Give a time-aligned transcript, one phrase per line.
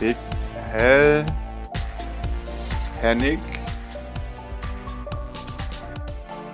[0.00, 0.16] Bild.
[0.72, 1.26] Hell.
[3.02, 3.38] Hennig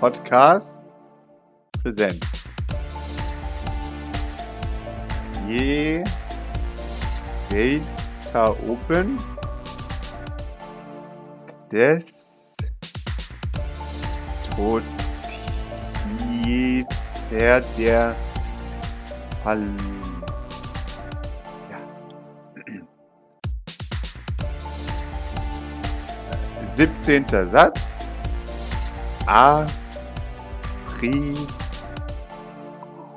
[0.01, 0.81] Podcast.
[1.83, 2.49] Präsenz.
[5.49, 6.03] Je.
[7.51, 9.17] Weiter oben
[11.71, 12.57] des.
[14.57, 14.83] Tod
[16.43, 18.17] tiefer der
[19.45, 19.69] Fall.
[26.77, 27.25] 17.
[27.47, 28.07] Satz.
[29.27, 29.67] A
[30.87, 31.35] pri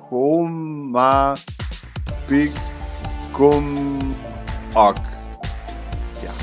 [0.09, 1.35] coma
[2.25, 4.15] bigum
[4.73, 4.95] ok.
[6.23, 6.33] Ja.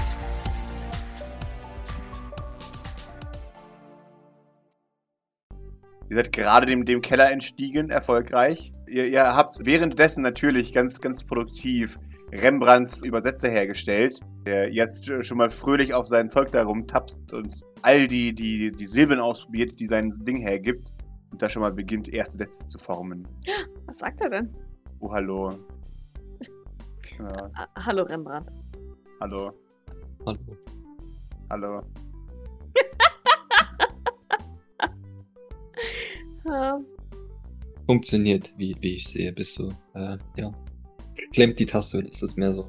[6.10, 8.73] Ihr seid gerade dem, dem Keller entstiegen, erfolgreich.
[8.88, 11.98] Ihr, ihr habt währenddessen natürlich ganz, ganz produktiv
[12.33, 18.07] Rembrandts Übersetzer hergestellt, der jetzt schon mal fröhlich auf sein Zeug da rumtapst und all
[18.07, 20.93] die, die, die Silben ausprobiert, die sein Ding hergibt.
[21.32, 23.27] Und da schon mal beginnt, erste Sätze zu formen.
[23.87, 24.52] Was sagt er denn?
[25.01, 25.59] Oh, hallo.
[27.19, 28.51] Ja, Ah, hallo Rembrandt.
[29.21, 29.52] hallo,
[30.24, 30.38] Hallo.
[31.51, 31.80] hallo.
[36.49, 36.79] Ah,
[37.87, 39.32] Funktioniert, wie, wie ich sehe.
[39.32, 40.52] Bist du, äh, ja.
[41.33, 42.69] Klemmt die Taste, ist es mehr so.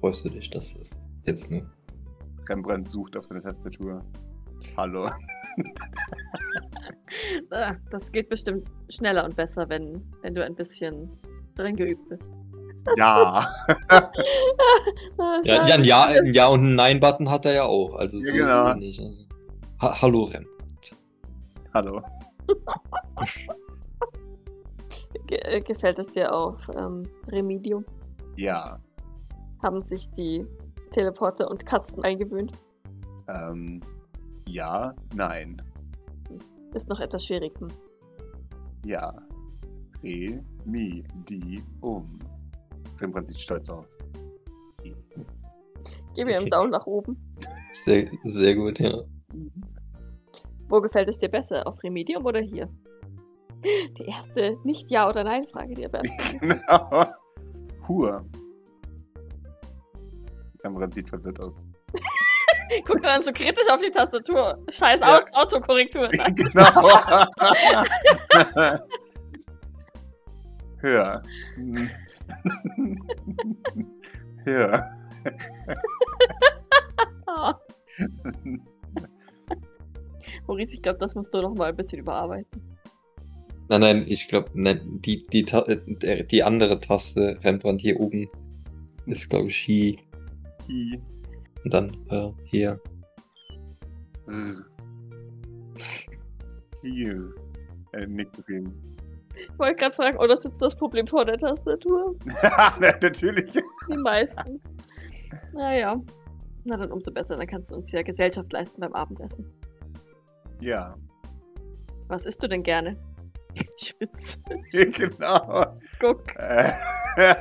[0.00, 1.62] Freust du dich, dass es jetzt nur.
[2.48, 4.04] Rembrandt sucht auf seine Tastatur.
[4.76, 5.06] Hallo.
[7.50, 11.10] ah, das geht bestimmt schneller und besser, wenn, wenn du ein bisschen
[11.54, 12.34] drin geübt bist.
[12.96, 13.46] Ja.
[15.18, 15.68] Ah, Ja, schade.
[15.68, 17.94] ja, ein Ja, ein ja und ein Nein-Button hat er ja auch.
[17.94, 18.68] Also so Ja, genau.
[18.70, 19.00] ist nicht.
[19.00, 19.26] Also.
[19.80, 20.46] Ha Hallo, Rem.
[21.74, 22.02] hallo.
[25.26, 27.84] Ge äh, gefällt es dir auf ähm, Remedium?
[28.36, 28.80] Ja.
[29.62, 30.46] Haben sich die
[30.92, 32.52] Teleporter und Katzen eingewöhnt?
[33.28, 33.80] Ähm,
[34.48, 35.60] ja, nein.
[36.74, 37.58] Ist noch etwas schwierig.
[37.58, 37.68] Hm.
[38.84, 39.14] Ja.
[40.02, 42.18] Re, mi, di, um.
[43.00, 43.86] Rembrandt sieht stolz aus.
[46.14, 47.16] Gib mir einen Daumen nach oben.
[47.72, 49.02] Sehr, sehr gut, ja.
[50.68, 51.66] Wo gefällt es dir besser?
[51.66, 52.68] Auf Remedium oder hier?
[53.98, 56.40] Die erste Nicht-Ja- oder Nein-Frage, die er beantwortet.
[56.40, 57.06] genau.
[57.88, 58.24] Hur.
[60.62, 61.64] Rembrandt sieht verwirrt aus.
[62.86, 64.58] Guckt dann so kritisch auf die Tastatur.
[64.68, 65.18] Scheiß Ja.
[65.18, 66.08] Aut Autokorrektur.
[66.34, 66.98] genau.
[70.78, 71.22] Hör.
[74.44, 74.96] Hör.
[77.26, 77.54] Ah.
[80.46, 82.75] Maurice, ich glaube, das musst du noch mal ein bisschen überarbeiten.
[83.68, 88.28] Nein, nein, ich glaube, nein, die, die, äh, die andere Taste, Rembrandt hier oben,
[89.06, 89.98] ist, glaube ich, Hi.
[90.68, 91.00] Hi.
[91.64, 92.80] Und dann äh, hier.
[96.82, 97.34] Hier.
[97.92, 98.64] Äh, nicht zu viel.
[99.34, 102.14] Ich wollte gerade fragen, oder sitzt das Problem vor der Tastatur?
[102.80, 103.52] Natürlich.
[103.52, 104.60] Die meisten.
[105.54, 106.00] Naja.
[106.64, 109.44] Na dann umso besser, dann kannst du uns ja Gesellschaft leisten beim Abendessen.
[110.60, 110.94] Ja.
[112.08, 112.96] Was isst du denn gerne?
[113.76, 114.40] Spitz.
[114.72, 115.76] genau.
[116.00, 116.34] Guck.
[116.36, 116.72] Äh,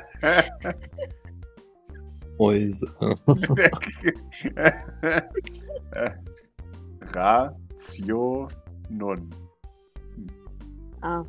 [2.38, 2.88] Mäuse.
[4.56, 5.22] Äh,
[7.14, 8.48] Ratio
[8.90, 9.30] nun.
[11.02, 11.24] Ah.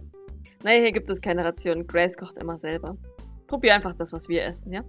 [0.63, 1.87] Naja, hier gibt es keine Ration.
[1.87, 2.97] Grace kocht immer selber.
[3.47, 4.83] Probier einfach das, was wir essen, ja?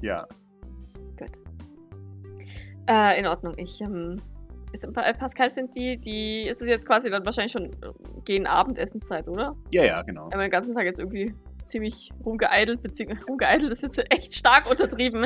[0.00, 0.26] Ja.
[1.18, 1.38] Gut.
[2.88, 3.54] Äh, in Ordnung.
[3.58, 4.20] Ich, ähm.
[4.72, 6.42] Ist, äh, Pascal, sind die, die.
[6.48, 7.92] Ist es jetzt quasi dann wahrscheinlich schon äh,
[8.24, 9.56] gegen Abendessenzeit, oder?
[9.72, 10.28] Ja, ja, genau.
[10.28, 14.70] Wir haben den ganzen Tag jetzt irgendwie ziemlich rumgeeidelt, beziehungsweise rumgeeidelt ist jetzt echt stark
[14.70, 15.24] untertrieben.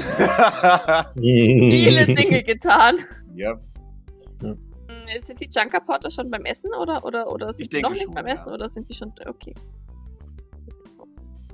[1.15, 2.97] Viele Dinge getan.
[3.35, 3.59] ja,
[4.41, 4.59] Hm,
[5.21, 8.05] Sind die Junker Porter schon beim Essen oder, oder, oder sind die denke noch nicht
[8.05, 8.33] schon, beim ja.
[8.33, 9.13] Essen oder sind die schon.
[9.27, 9.55] Okay.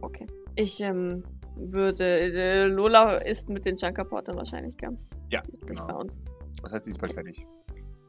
[0.00, 0.26] Okay.
[0.56, 1.22] Ich ähm,
[1.56, 2.04] würde.
[2.04, 4.96] Äh, Lola isst mit den Junker Portern wahrscheinlich, gell?
[5.30, 6.00] ja, Die nicht bei genau.
[6.00, 6.20] uns.
[6.62, 7.46] Was heißt, die ist bald fertig?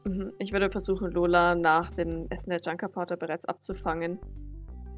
[0.04, 0.32] Mhm.
[0.38, 4.18] Ich würde versuchen, Lola nach dem Essen der Junker Porter bereits abzufangen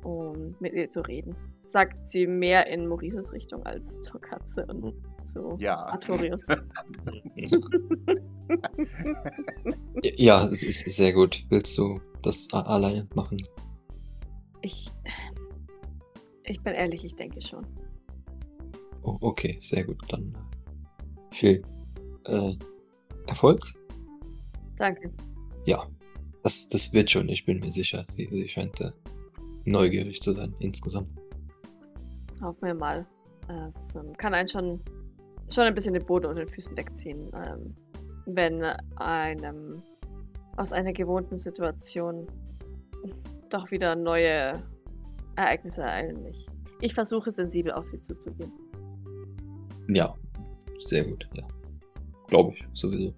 [0.02, 1.34] und mit ihr zu reden.
[1.64, 4.92] Sagt sie mehr in Maurices Richtung als zur Katze und
[5.22, 5.76] zu Ja.
[5.86, 6.46] Artorius.
[10.02, 11.44] ja, es ist sehr gut.
[11.48, 13.42] Willst du das alleine machen?
[14.60, 14.92] Ich.
[16.44, 17.66] Ich bin ehrlich, ich denke schon.
[19.02, 20.00] Oh, okay, sehr gut.
[20.08, 20.32] Dann
[21.30, 21.62] viel
[22.26, 22.52] äh,
[23.26, 23.60] Erfolg.
[24.76, 25.12] Danke.
[25.66, 25.86] Ja,
[26.42, 28.06] das, das wird schon, ich bin mir sicher.
[28.10, 28.90] Sie, sie scheint äh,
[29.64, 31.08] neugierig zu sein insgesamt.
[32.42, 33.06] Hoffen wir mal.
[33.68, 34.80] Es ähm, kann einen schon
[35.52, 37.74] schon ein bisschen den Boden unter den Füßen wegziehen, ähm,
[38.26, 38.62] wenn
[38.96, 39.82] einem
[40.56, 42.26] aus einer gewohnten Situation
[43.50, 44.62] doch wieder neue
[45.36, 46.46] Ereignisse ereilen mich.
[46.80, 48.52] Ich versuche sensibel auf sie zuzugehen.
[49.88, 50.14] Ja,
[50.80, 51.46] sehr gut, ja.
[52.28, 53.12] Glaube ich, sowieso.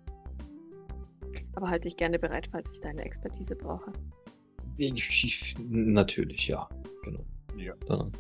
[1.57, 3.93] Aber halte ich gerne bereit, falls ich deine Expertise brauche.
[5.59, 6.69] Natürlich, ja.
[7.03, 7.21] Genau.
[7.57, 7.73] Ja.
[7.89, 8.13] Dann,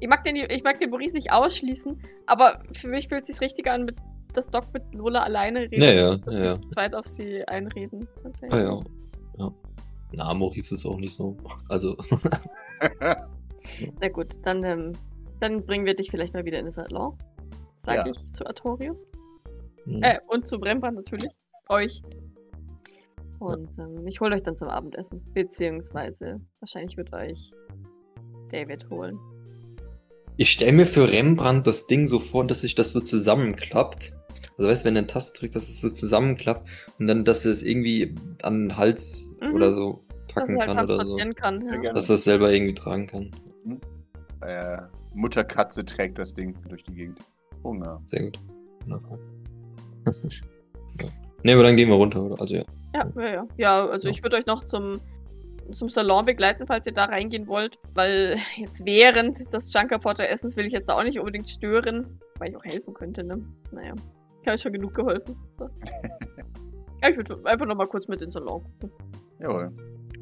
[0.00, 3.40] Ich mag den, ich mag den Maurice nicht ausschließen, aber für mich fühlt es sich
[3.40, 3.96] richtiger an, mit,
[4.32, 5.78] dass Doc mit Lola alleine redet.
[5.80, 6.54] Ja, ja, und ja, ja.
[6.54, 8.58] zu zweit auf sie einreden, tatsächlich.
[8.58, 8.80] ah, ja.
[9.38, 9.52] ja.
[10.12, 11.36] Na, Maurice ist auch nicht so.
[11.68, 11.96] Also,
[14.00, 14.92] Na gut, dann, ähm,
[15.40, 17.16] dann bringen wir dich vielleicht mal wieder in den Salon.
[17.76, 18.06] Sag Ja.
[18.06, 19.06] ich zu Artorius.
[19.84, 21.28] hm, Äh, und zu Rembrandt natürlich.
[21.68, 22.00] Euch.
[23.38, 25.22] Und ähm, ich hole euch dann zum Abendessen.
[25.34, 27.50] Beziehungsweise, wahrscheinlich wird euch
[28.50, 29.18] David holen.
[30.36, 34.14] ich stelle mir für Rembrandt das Ding so vor, dass sich das so zusammenklappt.
[34.56, 36.68] Also weißt du, wenn er eine Taste drückt, dass es so zusammenklappt
[36.98, 39.54] und dann, dass er es irgendwie an den Hals Mhm.
[39.54, 40.96] oder so Dass packen halt kann oder so.
[40.96, 41.66] transportieren kann.
[41.68, 41.92] Ja, Ja.
[41.92, 43.30] Dass er es selber irgendwie tragen kann.
[44.42, 44.78] äh,
[45.14, 47.18] Mutterkatze trägt das Ding durch die Gegend.
[47.64, 48.00] Hunger.
[48.04, 48.38] Sehr gut.
[48.84, 49.18] Wunderbar.
[51.02, 51.08] ja.
[51.42, 52.40] Ne, aber dann gehen wir runter, oder?
[52.40, 52.64] Also ja.
[52.94, 53.46] Ja, ja, ja.
[53.56, 54.14] Ja, also Ja.
[54.14, 55.00] ich würde euch noch zum,
[55.70, 57.78] zum Salon begleiten, falls ihr da reingehen wollt.
[57.94, 62.18] Weil jetzt während des Junker Potter Essens will ich jetzt da auch nicht unbedingt stören,
[62.38, 63.42] weil ich auch helfen könnte, ne?
[63.72, 63.94] Naja.
[64.40, 65.36] Ich habe euch schon genug geholfen.
[65.58, 65.64] So.
[67.02, 68.92] ja, ich würde einfach noch mal kurz mit ins Salon gucken.
[69.40, 69.66] Jawohl.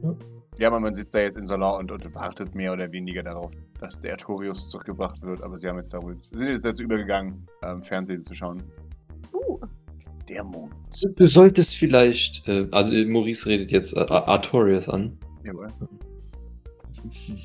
[0.02, 0.16] Ja.
[0.58, 3.52] Ja, aber man sitzt da jetzt im Salon und, und wartet mehr oder weniger darauf,
[3.78, 5.42] dass der Artorius zurückgebracht wird.
[5.42, 8.62] Aber sie haben jetzt darüber, sind jetzt dazu übergegangen, ähm, Fernsehen zu schauen.
[9.34, 9.58] Uh,
[10.28, 10.74] Der Mond.
[11.16, 15.18] Du solltest vielleicht, äh, also Maurice redet jetzt äh, Artorius an.
[15.44, 15.68] Jawohl.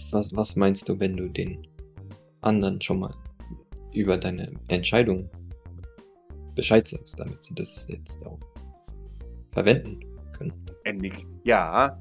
[0.09, 1.67] Was, was meinst du, wenn du den
[2.41, 3.13] anderen schon mal
[3.93, 5.29] über deine Entscheidung
[6.55, 8.39] Bescheid sagst, damit sie das jetzt auch
[9.51, 9.99] verwenden
[10.31, 10.53] können?
[10.83, 11.27] Er nickt.
[11.43, 11.99] Ja,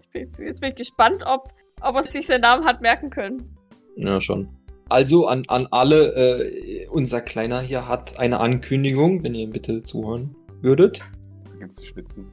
[0.00, 3.10] ich bin jetzt, jetzt bin ich gespannt, ob, ob er sich seinen Namen hat merken
[3.10, 3.56] können.
[3.96, 4.48] Ja, schon.
[4.92, 9.82] Also an, an alle, äh, unser Kleiner hier hat eine Ankündigung, wenn ihr ihm bitte
[9.82, 11.02] zuhören würdet.
[11.50, 12.30] beginnt zu schwitzen.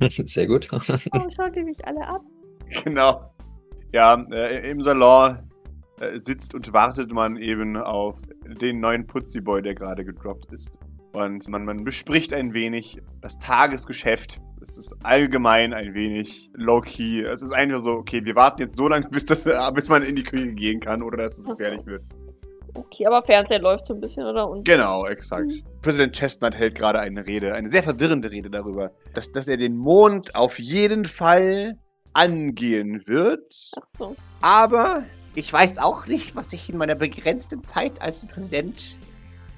[0.24, 0.68] Sehr gut.
[0.72, 2.22] Oh, schaut ihr mich alle ab?
[2.82, 3.32] Genau.
[3.92, 5.38] Ja, äh, im Salon
[6.00, 8.20] äh, sitzt und wartet man eben auf
[8.60, 10.76] den neuen Putziboy, der gerade gedroppt ist.
[11.12, 14.40] Und man, man bespricht ein wenig das Tagesgeschäft.
[14.62, 17.22] Es ist allgemein ein wenig low-key.
[17.22, 20.16] Es ist einfach so, okay, wir warten jetzt so lange, bis, das, bis man in
[20.16, 21.54] die Küche gehen kann oder dass es Ach so.
[21.54, 22.02] gefährlich wird.
[22.74, 24.48] Okay, aber Fernseher läuft so ein bisschen, oder?
[24.48, 25.50] Und Genau, exakt.
[25.82, 29.76] Präsident Chestnut hält gerade eine Rede, eine sehr verwirrende Rede darüber, dass, dass er den
[29.76, 31.78] Mond auf jeden Fall
[32.12, 33.72] angehen wird.
[33.76, 34.16] Ach so.
[34.40, 35.04] Aber
[35.34, 38.98] ich weiß auch nicht, was ich in meiner begrenzten Zeit als Präsident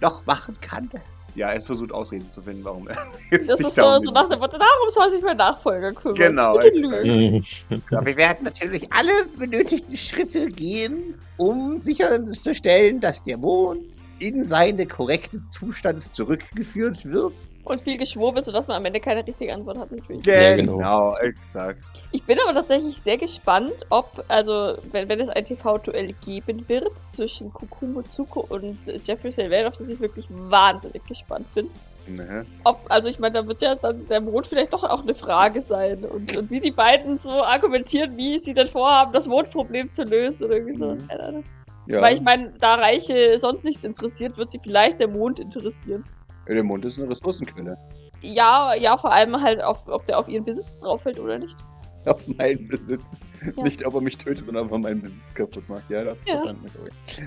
[0.00, 0.90] noch machen kann.
[1.34, 2.96] Ja, er versucht Ausreden zu finden, warum er
[3.30, 6.14] jetzt Das ist so, darum so nach dem Motto, darum soll sich mein Nachfolger kümmern.
[6.14, 7.44] Genau, lügen.
[7.90, 13.86] Ja, wir werden natürlich alle benötigten Schritte gehen, um sicherzustellen, dass der Mond
[14.18, 17.32] in seine korrekte Zustand zurückgeführt wird.
[17.64, 20.26] Und viel Geschwurbel, sodass man am Ende keine richtige Antwort hat, natürlich.
[20.26, 20.76] Ja, genau.
[20.76, 21.82] genau, exakt.
[22.10, 26.92] Ich bin aber tatsächlich sehr gespannt, ob, also, wenn, wenn es ein TV-Duell geben wird
[27.08, 31.68] zwischen Kukumo Tsuko und Jeffrey Sylvain, auf das ich wirklich wahnsinnig gespannt bin.
[32.08, 32.44] Ne?
[32.64, 35.60] Ob, also ich meine, da wird ja dann der Mond vielleicht doch auch eine Frage
[35.60, 36.04] sein.
[36.04, 40.44] Und, und wie die beiden so argumentieren, wie sie denn vorhaben, das Mondproblem zu lösen
[40.44, 40.86] oder irgendwie so.
[40.86, 41.08] Mhm.
[41.08, 41.44] Keine Ahnung.
[41.86, 46.04] Ja, Weil ich meine, da Reiche sonst nichts interessiert, wird sie vielleicht der Mond interessieren.
[46.48, 47.76] Der Mond ist eine Ressourcenquelle.
[48.20, 51.56] Ja, ja, vor allem halt, auf, ob der auf ihren Besitz drauf fällt oder nicht.
[52.04, 53.18] Auf meinen Besitz.
[53.56, 53.62] Ja.
[53.62, 55.88] Nicht, ob er mich tötet, sondern ob er meinen Besitz kaputt macht.
[55.88, 56.36] Ja, das ist Ja.
[56.36, 56.66] verstanden.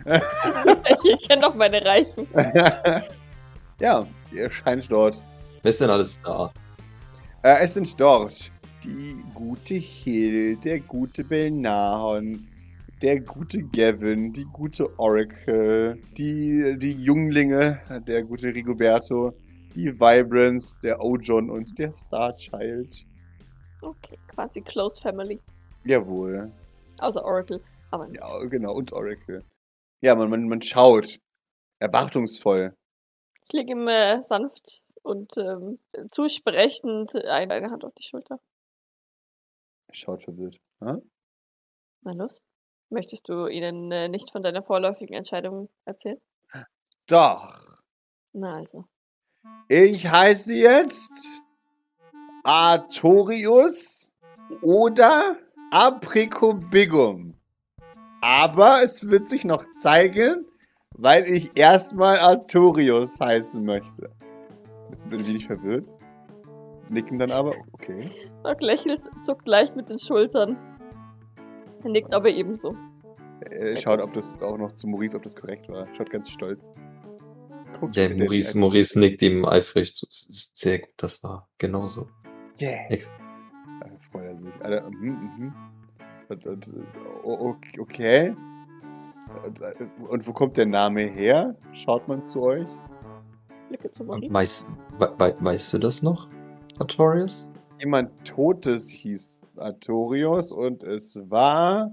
[1.05, 2.27] Ich ich kenne doch meine Reichen.
[3.79, 5.21] ja, die erscheint dort.
[5.61, 6.51] Wer ist denn alles da?
[7.43, 8.51] Äh, es sind dort
[8.83, 12.47] die gute Hill, der gute Belnahon,
[13.01, 19.33] der gute Gavin, die gute Oracle, die, die Junglinge, der gute Rigoberto,
[19.75, 23.05] die Vibrance, der Ojon und der Starchild.
[23.81, 25.39] Okay, quasi Close Family.
[25.85, 26.51] Jawohl.
[26.99, 27.61] Außer Oracle.
[27.91, 29.43] Aber Ja, genau, und Oracle.
[30.01, 31.19] Ja, man, man, man schaut.
[31.79, 32.73] Erwartungsvoll.
[33.45, 38.39] ich lege ihm äh, sanft und ähm, zusprechend ein- eine Hand auf die Schulter.
[39.87, 40.57] Er schaut verwirrt.
[40.81, 40.93] Hä?
[42.03, 42.41] Na los.
[42.95, 46.17] Möchtest du ihnen äh, nicht von deiner vorläufigen Entscheidung erzählen?
[47.07, 47.53] Doch.
[48.31, 48.85] Na also.
[49.67, 51.41] Ich heiße jetzt
[52.45, 54.13] Artorius
[54.61, 55.35] oder
[55.71, 57.33] Apricobigum.
[58.21, 60.45] Aber es wird sich noch zeigen,
[60.91, 64.09] weil ich erstmal Artorius heißen möchte.
[64.89, 65.91] Jetzt sind wir ein wenig verwirrt.
[66.87, 68.09] Nicken dann aber, okay.
[68.45, 70.55] Doc lächelt, zuckt leicht mit den Schultern.
[71.85, 72.75] Er nickt aber ebenso.
[73.51, 75.87] Er schaut, ob das auch noch zu Maurice, ob das korrekt war.
[75.95, 76.71] Schaut ganz stolz.
[77.79, 80.07] Guckt, Ja, Maurice, Maurice nickt ihm eifrig zu.
[80.09, 82.07] Es ist Sehr gut, das war genauso.
[82.59, 82.89] Yeah.
[82.89, 83.13] Ex
[83.81, 84.53] Da freut er sich.
[84.61, 85.53] Alle, mhm, mhm.
[87.79, 88.35] Okay.
[89.45, 89.61] Und,
[90.09, 91.55] und wo kommt der Name her?
[91.73, 92.69] Schaut man zu euch?
[93.67, 94.31] Blicke zu Marie.
[94.31, 94.65] Weiß,
[94.97, 96.29] we, we, weißt du das noch,
[96.79, 97.51] Artorius?
[97.81, 101.91] Jemand Totes hieß Artorius und es war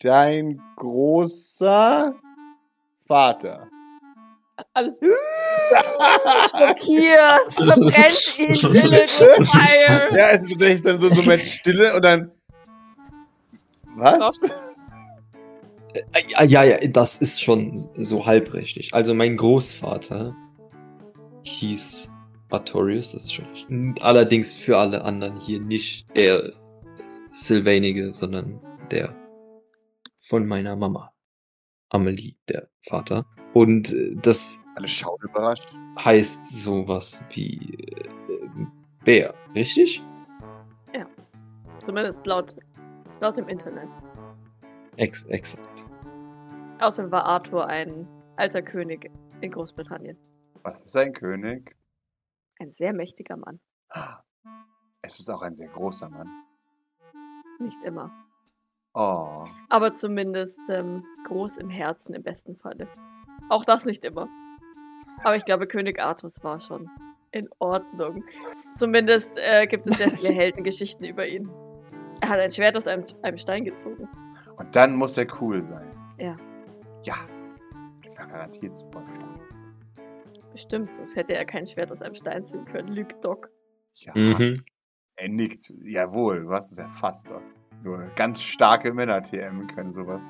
[0.00, 2.14] dein großer
[3.06, 3.68] Vater.
[4.74, 4.98] Alles
[6.50, 7.52] schockiert.
[7.52, 8.54] Verbrennt ihn
[9.46, 10.08] Fire.
[10.16, 12.30] Ja, es ist tatsächlich dann so ein Moment Stille und dann.
[13.96, 14.40] Was?
[15.94, 18.92] Äh, Ja, ja, das ist schon so halb richtig.
[18.92, 20.36] Also mein Großvater
[21.42, 22.09] hieß
[22.50, 24.02] Artorius, das ist schon richtig.
[24.02, 26.52] Allerdings für alle anderen hier nicht der
[27.32, 29.14] Sylvanige, sondern der
[30.28, 31.12] von meiner Mama.
[31.90, 33.26] Amelie, der Vater.
[33.52, 35.74] Und äh, das Alle schauen überrascht.
[35.98, 37.56] heißt sowas wie
[37.88, 38.08] äh,
[39.04, 40.02] Bär, richtig?
[41.82, 42.54] Zumindest laut,
[43.20, 43.88] laut dem Internet.
[44.96, 45.86] Ex exakt.
[46.80, 50.16] Außerdem war Arthur ein alter König in Großbritannien.
[50.62, 51.74] Was ist ein König?
[52.60, 53.58] Ein sehr mächtiger Mann.
[55.00, 56.28] Es ist auch ein sehr großer Mann.
[57.58, 58.10] Nicht immer.
[58.92, 59.44] Oh.
[59.70, 62.86] Aber zumindest ähm, groß im Herzen im besten Falle.
[63.48, 64.28] Auch das nicht immer.
[65.24, 66.90] Aber ich glaube, König Artus war schon
[67.30, 68.24] in Ordnung.
[68.74, 71.48] Zumindest äh, gibt es sehr viele Heldengeschichten über ihn.
[72.20, 74.06] Er hat ein Schwert aus einem, einem Stein gezogen.
[74.56, 75.90] Und dann muss er cool sein.
[76.18, 76.36] Ja.
[77.04, 77.14] Ja.
[78.04, 79.39] Der war garantiert super stark.
[80.52, 82.88] Bestimmt, sonst hätte er kein Schwert aus einem Stein ziehen können.
[82.88, 83.50] Lügt Doc.
[83.94, 84.12] Ja.
[84.14, 84.64] Mhm.
[85.16, 85.72] Er nickt.
[85.84, 87.42] Jawohl, was ist er fast doch.
[87.82, 90.24] Nur ganz starke Männer TM können sowas.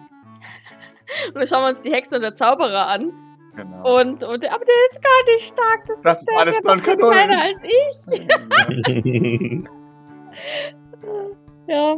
[1.28, 3.12] Und dann schauen wir uns die Hexe und der Zauberer an.
[3.56, 3.98] Genau.
[4.00, 5.86] Und, und aber der ist gar nicht stark.
[5.86, 7.38] Das, das ist der alles viel kleiner non-kanonisch.
[7.40, 7.62] als
[9.58, 9.70] ich.
[11.66, 11.96] Ja,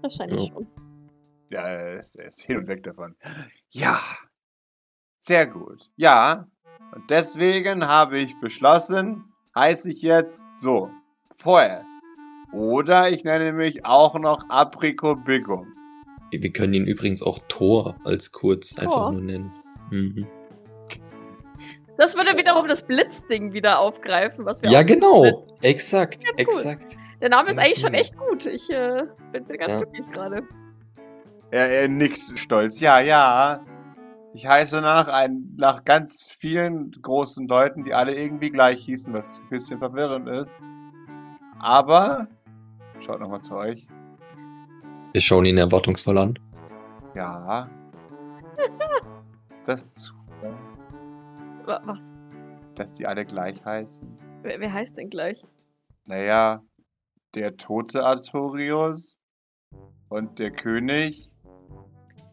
[0.00, 0.54] wahrscheinlich Ja.
[0.54, 0.66] schon.
[1.50, 3.14] Ja, er ist, er ist hin und weg davon.
[3.70, 3.98] Ja.
[5.18, 5.90] Sehr gut.
[5.96, 6.46] Ja.
[6.94, 9.24] Und deswegen habe ich beschlossen,
[9.56, 10.90] heiße ich jetzt so.
[11.34, 11.86] Vorerst.
[12.52, 15.72] Oder ich nenne mich auch noch Apricobigum.
[16.30, 19.12] Wir können ihn übrigens auch Thor als kurz einfach Thor?
[19.12, 19.52] nur nennen.
[19.90, 20.26] Mhm.
[21.98, 25.24] Das würde wiederum das Blitzding wieder aufgreifen, was wir Ja, genau.
[25.26, 25.36] haben.
[25.60, 26.42] Exakt, Ganz cool.
[26.42, 26.96] exakt.
[27.20, 28.46] Der Name ist eigentlich schon echt gut.
[28.46, 29.78] Ich äh, bin, bin ganz Ja.
[29.80, 30.42] glücklich gerade.
[31.50, 32.80] Er, er nickt stolz.
[32.80, 33.64] Ja, ja.
[34.34, 39.40] Ich heiße nach, ein, nach ganz vielen großen Leuten, die alle irgendwie gleich hießen, was
[39.40, 40.56] ein bisschen verwirrend ist.
[41.58, 42.26] Aber,
[43.00, 43.86] schaut nochmal zu euch.
[45.12, 46.38] Wir schauen ihn erwartungsvoll an.
[47.14, 47.68] Ja.
[49.52, 50.54] ist das Zufall,
[51.66, 52.14] Wa- Was?
[52.74, 54.08] dass die alle gleich heißen?
[54.42, 55.46] Wer, wer heißt denn gleich?
[56.06, 56.62] Naja,
[57.34, 59.18] der tote Artorius
[60.08, 61.30] und der König.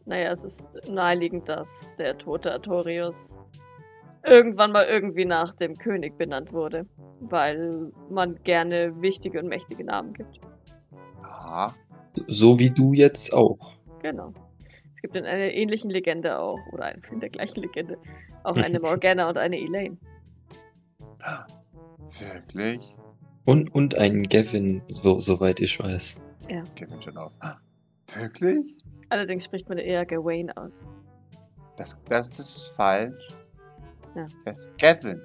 [0.10, 3.38] Naja, es ist naheliegend, dass der tote Artorius
[4.26, 6.88] irgendwann mal irgendwie nach dem König benannt wurde.
[7.20, 10.40] Weil man gerne wichtige und mächtige Namen gibt.
[11.22, 11.76] Aha.
[12.28, 13.74] So wie du jetzt auch.
[14.02, 14.34] Genau.
[14.92, 18.00] Es gibt in einer ähnlichen Legende auch, oder in der gleichen Legende,
[18.44, 19.98] auch eine Morgana und eine Elaine.
[22.20, 22.96] Wirklich?
[23.46, 26.20] Und, und ein Gavin, so, soweit ich weiß.
[26.76, 27.32] Kevin schon auf.
[28.16, 28.76] Wirklich?
[29.10, 30.86] Allerdings spricht man eher Gawain aus.
[31.78, 33.28] Das, das, ist falsch.
[34.16, 34.26] Ja.
[34.46, 35.22] Das ist Kevin.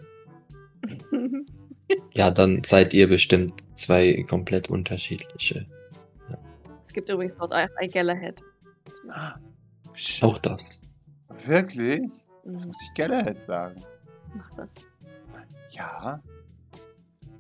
[2.15, 5.67] Ja, dann seid ihr bestimmt zwei komplett unterschiedliche.
[6.83, 8.41] es gibt übrigens dort auch ein Galahad.
[9.95, 10.81] Sch- Auch das.
[11.47, 12.01] Wirklich?
[12.45, 13.77] Mhm, Das muss ich Galahad sagen.
[14.35, 14.77] Mach das.
[15.71, 16.23] Ja.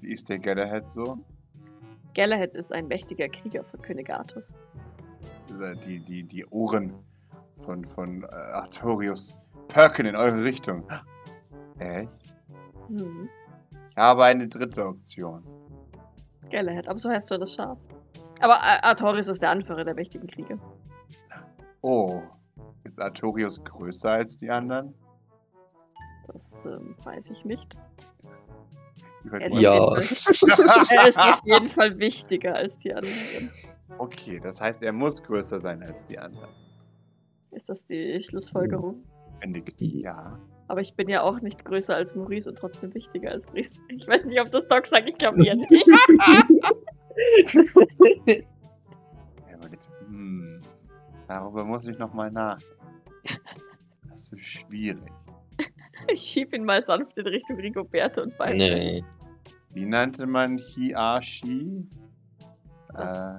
[0.00, 1.18] Wie ist der Galahad so?
[2.14, 4.54] Galahad ist ein mächtiger Krieger von König Artus.
[5.62, 6.92] Äh, Die, die, die Ohren
[7.58, 10.86] von, von äh, Artorius perken in eure Richtung.
[11.78, 12.08] Echt?
[12.88, 13.28] Mhm.
[13.90, 15.42] Ich habe eine dritte Option.
[16.50, 17.78] Galahad, aber so heißt schon das Schaf.
[18.40, 20.58] Aber Ar- Artorius ist der Anführer der mächtigen Kriege.
[21.82, 22.22] Oh.
[22.84, 24.94] Ist Artorius größer als die anderen?
[26.26, 27.76] Das ähm, weiß ich nicht.
[29.32, 29.72] Er ist, Ja.
[29.94, 29.96] Fall,
[30.98, 33.50] er ist auf jeden Fall wichtiger als die anderen.
[33.98, 36.50] Okay, das heißt, er muss größer sein als die anderen.
[37.50, 39.02] Ist das die Schlussfolgerung?
[39.40, 39.48] Er.
[39.48, 40.38] Die- Ja.
[40.68, 43.74] Aber ich bin ja auch nicht größer als Maurice und trotzdem wichtiger als Maurice.
[43.88, 45.70] Ich weiß nicht, ob das Doc sagt, ich glaube eher nicht.
[48.26, 49.88] Er überlegt.
[50.06, 50.60] Hm.
[51.28, 52.72] Darüber muss ich nochmal nachdenken.
[54.10, 55.12] Das ist schwierig.
[56.12, 58.56] Ich schieb ihn mal sanft in Richtung Rigoberto und beide.
[58.58, 59.04] Nee.
[59.70, 61.88] Wie nannte man Hiashi?
[62.94, 63.38] Äh,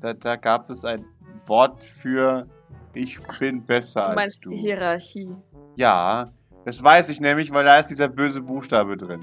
[0.00, 1.04] da, da gab es ein
[1.46, 2.46] Wort für
[2.94, 4.50] ich bin besser Du als meinst du.
[4.50, 5.34] die Hierarchie,
[5.76, 6.24] Ja,
[6.64, 9.20] das weiß ich nämlich, weil da ist dieser böse Buchstabe drin.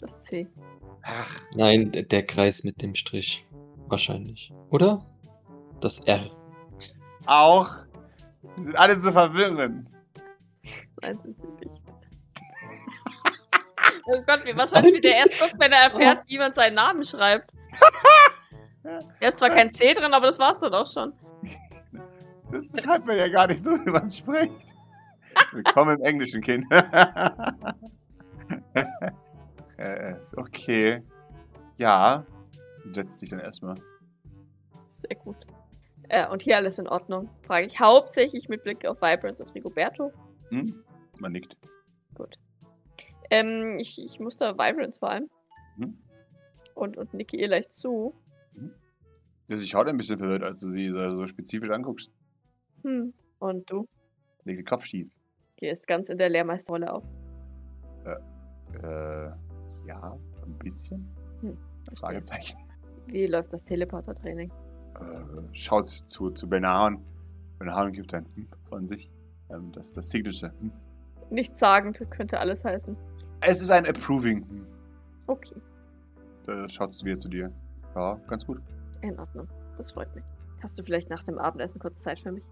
[0.00, 0.46] das C.
[1.04, 3.44] Ach, Nein, der Kreis mit dem Strich.
[3.88, 4.52] Wahrscheinlich.
[4.70, 5.04] Oder?
[5.80, 6.20] Das R.
[7.26, 7.68] auch.
[8.56, 9.88] Die sind alle so verwirrend.
[11.02, 11.82] Nein, sind sie nicht.
[14.04, 17.04] Oh Gott, was weiß wie der erst guckt, wenn er erfährt, wie man seinen Namen
[17.04, 17.50] schreibt.
[18.82, 18.98] Da
[19.28, 21.12] ist zwar kein C drin, aber das war's dann auch schon.
[22.50, 24.76] Das ist halt man ja gar nicht so, wie man es spricht.
[25.52, 26.66] Willkommen im englischen Kind.
[29.78, 31.02] äh, okay.
[31.78, 32.26] Ja.
[32.90, 33.76] Setzt sich dann erstmal.
[34.88, 35.36] Sehr gut.
[36.08, 37.30] Äh, und hier alles in Ordnung.
[37.46, 40.12] Frage ich hauptsächlich mit Blick auf Vibrance und Rigoberto.
[40.50, 40.82] Hm?
[41.20, 41.56] Man nickt.
[43.30, 45.30] Ähm, ich, ich muster Vibrance vor allem.
[45.78, 45.96] Hm?
[46.74, 48.14] Und, und nicke ihr leicht zu.
[49.48, 52.10] Sie schaut ein bisschen verwirrt, als du sie so, spezifisch anguckst.
[52.84, 53.12] Hm.
[53.38, 53.86] Und du
[54.44, 55.10] Legt den Kopf schief.
[55.56, 57.04] gehst ganz in der Lehrmeisterrolle auf.
[58.82, 59.26] Äh,
[59.86, 61.06] ja, ein bisschen.
[61.40, 61.56] Hm,
[61.94, 62.58] Fragezeichen.
[63.06, 64.50] Wie läuft das Teleporter-Training?
[64.50, 66.98] Äh, schaut zu, zu Benahan.
[67.58, 69.10] Benahan gibt ein Hm von sich.
[69.50, 70.52] Ähm, das das Signature.
[70.60, 70.72] Hm.
[71.30, 72.96] Nichts sagend könnte alles heißen.
[73.40, 74.48] Es ist ein Approving.
[74.48, 74.66] Hm.
[75.26, 75.54] Okay,
[76.48, 77.52] Äh, schaut wieder zu dir.
[77.94, 78.60] Ja, ganz gut.
[79.02, 79.48] in Ordnung.
[79.76, 80.24] Das freut mich.
[80.62, 82.44] Hast du vielleicht nach dem Abendessen kurz Zeit für mich?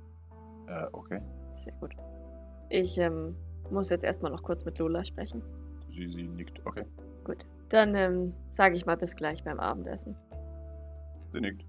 [0.66, 1.20] Äh, okay.
[1.50, 1.94] Sehr gut.
[2.68, 3.37] Ich ähm,
[3.70, 5.42] muss jetzt erstmal noch kurz mit Lola sprechen.
[5.90, 6.61] Sie, sie nickt.
[6.66, 6.85] Okay.
[7.25, 7.47] Gut.
[7.68, 10.16] Dann ähm, sage ich mal bis gleich beim Abendessen.
[11.33, 11.64] Sie nickt.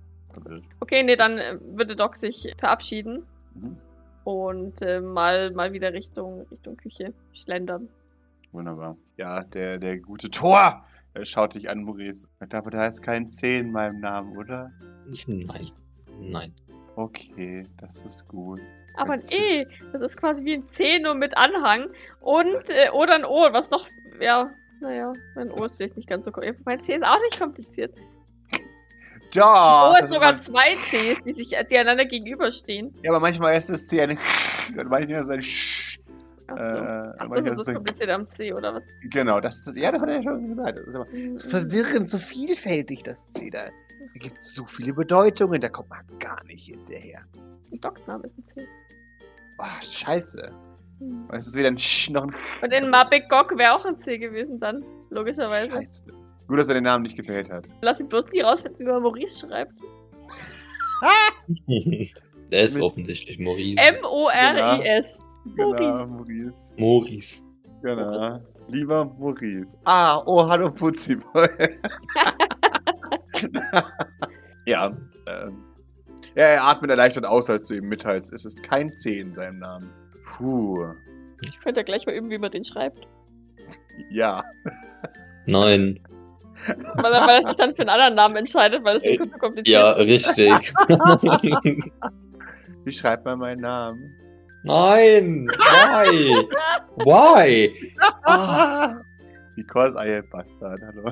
[0.79, 3.75] Okay, nee, dann äh, würde Doc sich verabschieden Mhm.
[4.23, 7.89] und äh, mal, mal wieder Richtung, Richtung Küche schlendern.
[8.51, 8.97] Wunderbar.
[9.17, 10.83] Ja, der, der gute Tor!
[11.13, 12.27] Er schaut dich an, Maurice.
[12.53, 14.71] Aber da ist kein C in meinem Namen, oder?
[15.27, 15.69] Nein.
[16.19, 16.53] Nein.
[16.95, 18.59] Okay, das ist gut.
[18.97, 21.89] Aber ein Ganz E, das ist quasi wie ein C nur mit Anhang.
[22.19, 23.87] Und, äh, oder ein O, was noch,
[24.19, 26.65] ja, naja, ein O ist vielleicht nicht ganz so kompliziert.
[26.65, 27.93] Mein C ist auch nicht kompliziert.
[29.33, 29.91] Ja!
[29.91, 32.93] o ist sogar mein- zwei Cs, die sich, die einander gegenüberstehen.
[33.03, 34.11] Ja, aber manchmal ist das C ein
[34.77, 35.99] und manchmal ist es ein Sch.
[36.53, 36.75] Achso.
[36.75, 38.83] Äh, Ach, das ist es- Komplizierte am C, oder was?
[39.09, 40.77] Genau, das, ja, das hat er schon gesagt.
[40.77, 43.59] Das ist aber so verwirrend, so vielfältig, das C da.
[43.65, 47.21] Da gibt es so viele Bedeutungen, da kommt man gar nicht hinterher.
[47.71, 48.61] Docs Name ist ein C.
[49.59, 50.51] Oh, scheiße.
[50.99, 51.27] Hm.
[51.31, 54.17] Es ist wieder ein Sch, noch ein Und in Mabik Gok wäre auch ein C
[54.17, 55.71] gewesen dann, logischerweise.
[55.71, 56.05] Scheiße.
[56.47, 57.67] Gut, dass er den Namen nicht gewählt hat.
[57.81, 59.79] Lass ihn bloß nie rausfinden, wie man Maurice schreibt.
[62.51, 63.79] Der ist offensichtlich Maurice.
[63.79, 65.21] M-O-R-I-S.
[65.45, 66.07] Genau, Maurice.
[66.07, 66.73] Maurice.
[66.77, 67.41] Maurice.
[67.81, 68.39] Genau.
[68.69, 69.77] Lieber Maurice.
[69.85, 71.47] Ah, oh, hallo Putziboy.
[74.65, 74.91] ja,
[75.27, 75.63] ähm.
[76.35, 78.31] Ja, er atmet erleichtert aus, als du ihm mitteilst.
[78.31, 79.91] Es ist kein C in seinem Namen.
[80.23, 80.93] Puh.
[81.45, 83.05] Ich könnte ja gleich mal üben, wie man den schreibt.
[84.11, 84.41] Ja.
[85.45, 85.99] Nein.
[86.67, 89.37] Weil er, weil er sich dann für einen anderen Namen entscheidet, weil es Äh, zu
[89.37, 90.73] kompliziert Ja, richtig.
[92.85, 94.15] Wie schreibt man meinen Namen?
[94.63, 95.47] Nein.
[95.47, 96.47] Why?
[96.97, 97.73] Why?
[98.25, 99.01] Ah.
[99.55, 101.11] Because I am Bastard, hallo.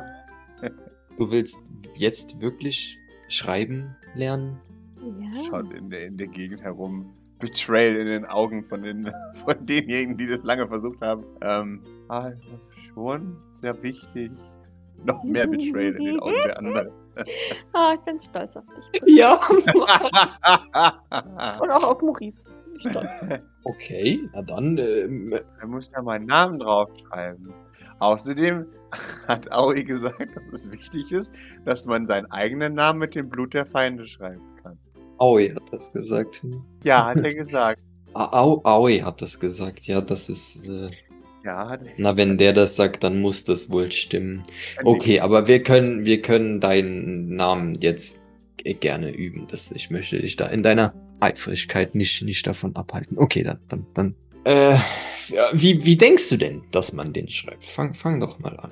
[1.17, 1.57] Du willst
[1.95, 2.95] jetzt wirklich
[3.27, 4.59] schreiben lernen?
[5.01, 5.43] Ja.
[5.49, 7.13] Schaut in der, in der Gegend herum.
[7.39, 9.11] Betrayal in den Augen von, den,
[9.45, 11.25] von denjenigen, die das lange versucht haben.
[11.41, 12.31] Ähm, ah,
[12.75, 14.31] schon sehr wichtig.
[15.05, 16.91] Noch mehr Betrayal in den Augen der anderen.
[17.73, 19.01] Ah, ich bin stolz auf dich.
[19.17, 19.39] Ja.
[21.59, 22.49] Und auch auf Maurice.
[22.79, 23.09] Stolz.
[23.65, 24.77] Okay, na dann.
[24.77, 27.53] Ähm, Er muss da meinen Namen draufschreiben.
[27.99, 28.65] Außerdem
[29.27, 31.33] hat Aoi gesagt, dass es wichtig ist,
[31.65, 34.79] dass man seinen eigenen Namen mit dem Blut der Feinde schreiben kann.
[35.19, 36.41] Aoi hat das gesagt.
[36.83, 37.79] Ja, hat er gesagt.
[38.13, 39.81] Au, Aoi hat das gesagt.
[39.85, 40.65] Ja, das ist.
[40.65, 40.89] Äh,
[41.43, 41.91] Ja, hat er.
[41.97, 44.41] na, wenn der das sagt, dann muss das wohl stimmen.
[44.83, 48.19] Okay, aber wir können, wir können deinen Namen jetzt
[48.57, 49.47] g- gerne üben.
[49.51, 53.17] Das, ich möchte dich da in deiner Eifrigkeit nicht, nicht davon abhalten.
[53.17, 54.15] Okay, dann, dann, dann.
[54.45, 54.77] Äh,
[55.29, 57.63] ja, wie, wie denkst du denn, dass man den schreibt?
[57.63, 58.71] Fang, fang doch mal an.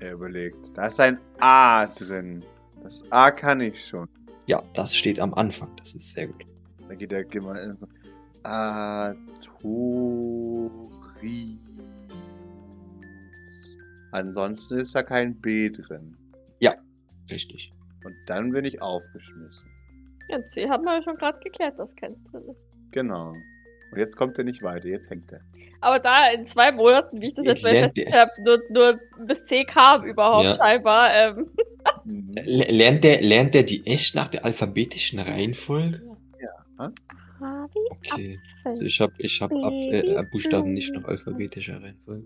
[0.00, 0.76] Er überlegt.
[0.76, 2.42] Da ist ein A drin.
[2.82, 4.08] Das A kann ich schon.
[4.46, 5.74] Ja, das steht am Anfang.
[5.76, 6.44] Das ist sehr gut.
[6.88, 7.76] Da geht geht mal in-
[8.44, 9.36] Artorius.
[14.12, 16.16] Ansonsten ist da kein B drin.
[17.28, 17.72] Richtig.
[18.04, 19.68] Und dann bin ich aufgeschmissen.
[20.30, 22.64] Ja, C haben wir ja schon gerade geklärt, dass keins drin ist.
[22.92, 23.32] Genau.
[23.92, 25.40] Und jetzt kommt er nicht weiter, jetzt hängt er.
[25.80, 29.44] Aber da in zwei Monaten, wie ich das jetzt mal festgestellt habe, nur, nur bis
[29.44, 30.54] C kam überhaupt Ja.
[30.54, 31.12] scheinbar.
[31.14, 31.50] Ähm,
[32.04, 32.34] Mhm.
[32.44, 36.02] Lernt, der, lernt der die echt nach der alphabetischen Reihenfolge?
[36.78, 36.90] Ah,
[37.74, 38.38] wie Okay.
[38.38, 38.38] Apfel.
[38.64, 42.24] Also ich habe ich hab Ab äh, Buchstaben nicht nach alphabetischer Reihenfolge.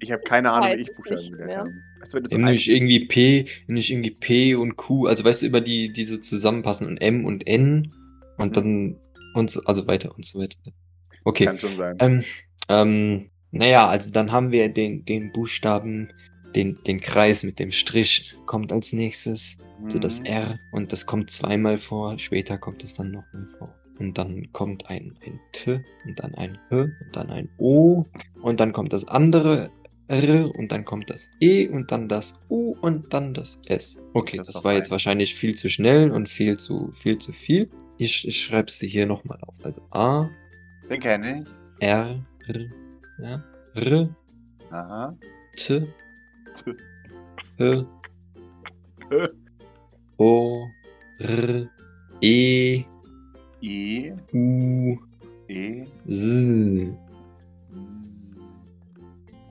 [0.00, 1.58] Ich habe keine Ahnung, wie ich Buchstaben gelernt mehr.
[1.60, 1.72] habe.
[2.00, 5.60] Das wird so Nämlich irgendwie P, nämlich irgendwie P und Q, also weißt du, über
[5.60, 7.90] die, die so zusammenpassen und M und N
[8.38, 8.52] und Mhm.
[8.52, 9.00] dann
[9.34, 10.56] und so, also weiter und so weiter.
[10.64, 10.72] Das
[11.24, 11.44] Okay.
[11.46, 11.96] Kann schon sein.
[12.00, 12.24] Ähm,
[12.68, 16.08] ähm, naja, also dann haben wir den, den Buchstaben,
[16.54, 19.56] den, den Kreis mit dem Strich kommt als nächstes,
[19.88, 20.26] so das Mhm.
[20.26, 23.74] R und das kommt zweimal vor, später kommt es dann nochmal vor.
[24.02, 28.04] Und dann kommt ein, ein T und dann ein H und dann ein O
[28.42, 29.70] und dann kommt das andere
[30.08, 33.98] R und dann kommt das E und dann das U und dann das S.
[34.12, 34.90] Okay, Das das, war jetzt ein.
[34.90, 37.70] wahrscheinlich viel zu schnell und viel zu viel zu viel.
[37.98, 39.54] Ich, ich schreibe es dir hier nochmal auf.
[39.62, 40.28] Also A,
[40.90, 41.48] Den kenne ich.
[41.86, 42.66] R, R,
[43.20, 44.16] ja, R,
[44.70, 45.16] Aha.
[45.56, 45.86] T,
[46.54, 46.74] T.
[47.60, 47.86] H,
[50.18, 50.66] O,
[51.20, 51.68] R,
[52.20, 52.84] E,
[53.62, 54.12] E.
[54.32, 54.98] U,
[55.48, 55.86] E.
[56.08, 56.98] Z.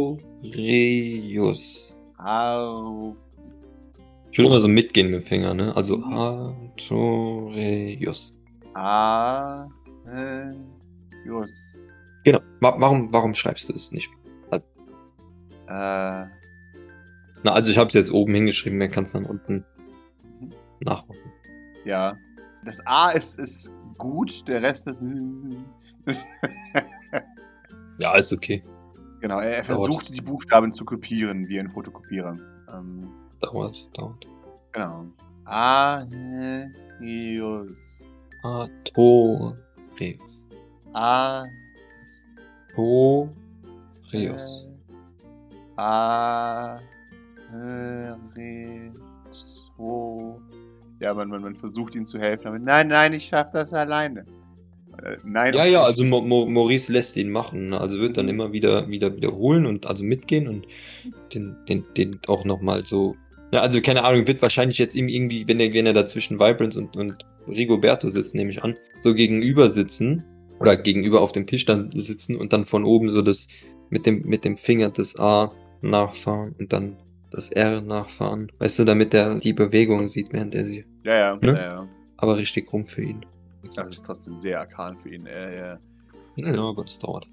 [2.17, 3.15] Ar.
[4.31, 5.75] Ich will immer so mitgehen mit dem Finger, ne?
[5.75, 7.15] Also Artorius.
[8.73, 9.69] Arhus.
[12.23, 12.39] Genau.
[12.59, 14.09] Wa warum, warum schreibst du es nicht?
[15.67, 16.25] Äh,
[17.43, 19.63] Na, also ich habe es jetzt oben hingeschrieben, wer kann es dann unten
[20.79, 21.31] nachmachen.
[21.85, 22.15] ja.
[22.65, 25.03] Das A ist, ist gut, der Rest ist.
[27.99, 28.63] Ja, ist okay.
[29.21, 32.35] genau, er, er versucht die Buchstaben zu kopieren, wie ein Fotokopierer.
[32.73, 33.07] Ähm,
[33.41, 34.25] Dauert, dauert.
[34.71, 35.05] genau.
[35.45, 36.07] Arhus.
[38.43, 40.47] Artorius.
[40.93, 41.43] A.
[42.73, 44.65] Torius.
[49.31, 50.41] So.
[50.99, 54.25] Ja, man, man, man versucht ihm zu helfen, aber nein, nein, ich schaff das alleine.
[55.03, 57.67] Äh, nein, Ja, ja, also Mo Mo Maurice lässt ihn machen.
[57.67, 57.81] ne?
[57.81, 60.67] Also wird dann immer wieder, wieder wiederholen und also mitgehen und
[61.33, 63.15] den, den, den auch nochmal so.
[63.51, 66.39] Ja, also keine Ahnung, wird wahrscheinlich jetzt ihm irgendwie, wenn er, wenn er da zwischen
[66.39, 70.23] Vibrance und, und Rigoberto sitzt, nehme ich an, so gegenüber sitzen
[70.59, 73.47] oder gegenüber auf dem Tisch dann sitzen und dann von oben so das
[73.89, 76.95] mit dem, mit dem Finger das A nachfahren und dann
[77.33, 78.51] das R nachfahren.
[78.59, 80.85] Weißt du, damit er die Bewegung sieht, während er sie.
[81.03, 81.47] Ja, ja, Ne?
[81.53, 81.87] ja, ja.
[82.17, 83.25] Aber richtig rum für ihn.
[83.75, 85.25] Das ist trotzdem sehr arkan für ihn.
[85.25, 85.79] Äh, ja.
[86.35, 87.27] Ja, aber das dauert.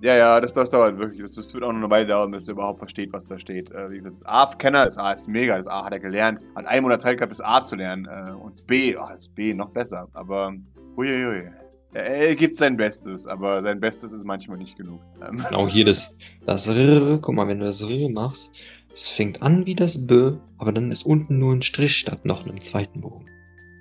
[0.00, 1.20] ja, ja, das, das dauert wirklich.
[1.22, 3.70] Das, das wird auch noch eine Weile dauern, bis er überhaupt versteht, was da steht.
[3.72, 6.40] Äh, wie gesagt, das A-Kenner, das A ist mega, das A hat er gelernt.
[6.54, 8.06] Hat einen Monat Zeit gehabt, das A zu lernen.
[8.06, 10.08] Äh, und das B, oh, das B noch besser.
[10.14, 10.54] Aber,
[10.96, 11.48] huiuiui.
[11.94, 15.00] Er, er gibt sein Bestes, aber sein Bestes ist manchmal nicht genug.
[15.26, 18.52] Ähm, Genau hier das, das R, guck mal, wenn du das R machst,
[18.98, 22.44] es fängt an wie das B, aber dann ist unten nur ein Strich statt noch
[22.44, 23.26] einem zweiten Bogen.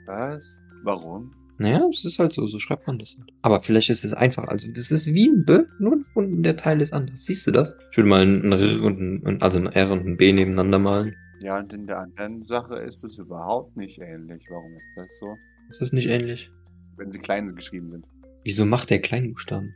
[0.06, 0.60] was?
[0.84, 1.34] Warum?
[1.58, 3.32] Naja, es ist halt so, so schreibt man das halt.
[3.42, 6.82] Aber vielleicht ist es einfach, also es ist wie ein B, nur unten der Teil
[6.84, 7.26] ist anders.
[7.26, 7.76] Siehst du das?
[7.90, 11.16] Ich würde mal ein R und ein, also ein R und ein B nebeneinander malen.
[11.42, 14.44] Ja, und in der anderen Sache ist es überhaupt nicht ähnlich.
[14.52, 15.36] Warum ist das so?
[15.68, 16.52] Ist das nicht ähnlich?
[16.96, 18.06] Wenn sie klein geschrieben sind.
[18.44, 19.74] Wieso macht der Kleinbuchstaben?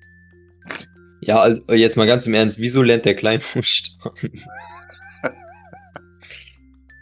[1.22, 4.32] Ja, also jetzt mal ganz im Ernst, wieso lernt der Kleinbuchstaben?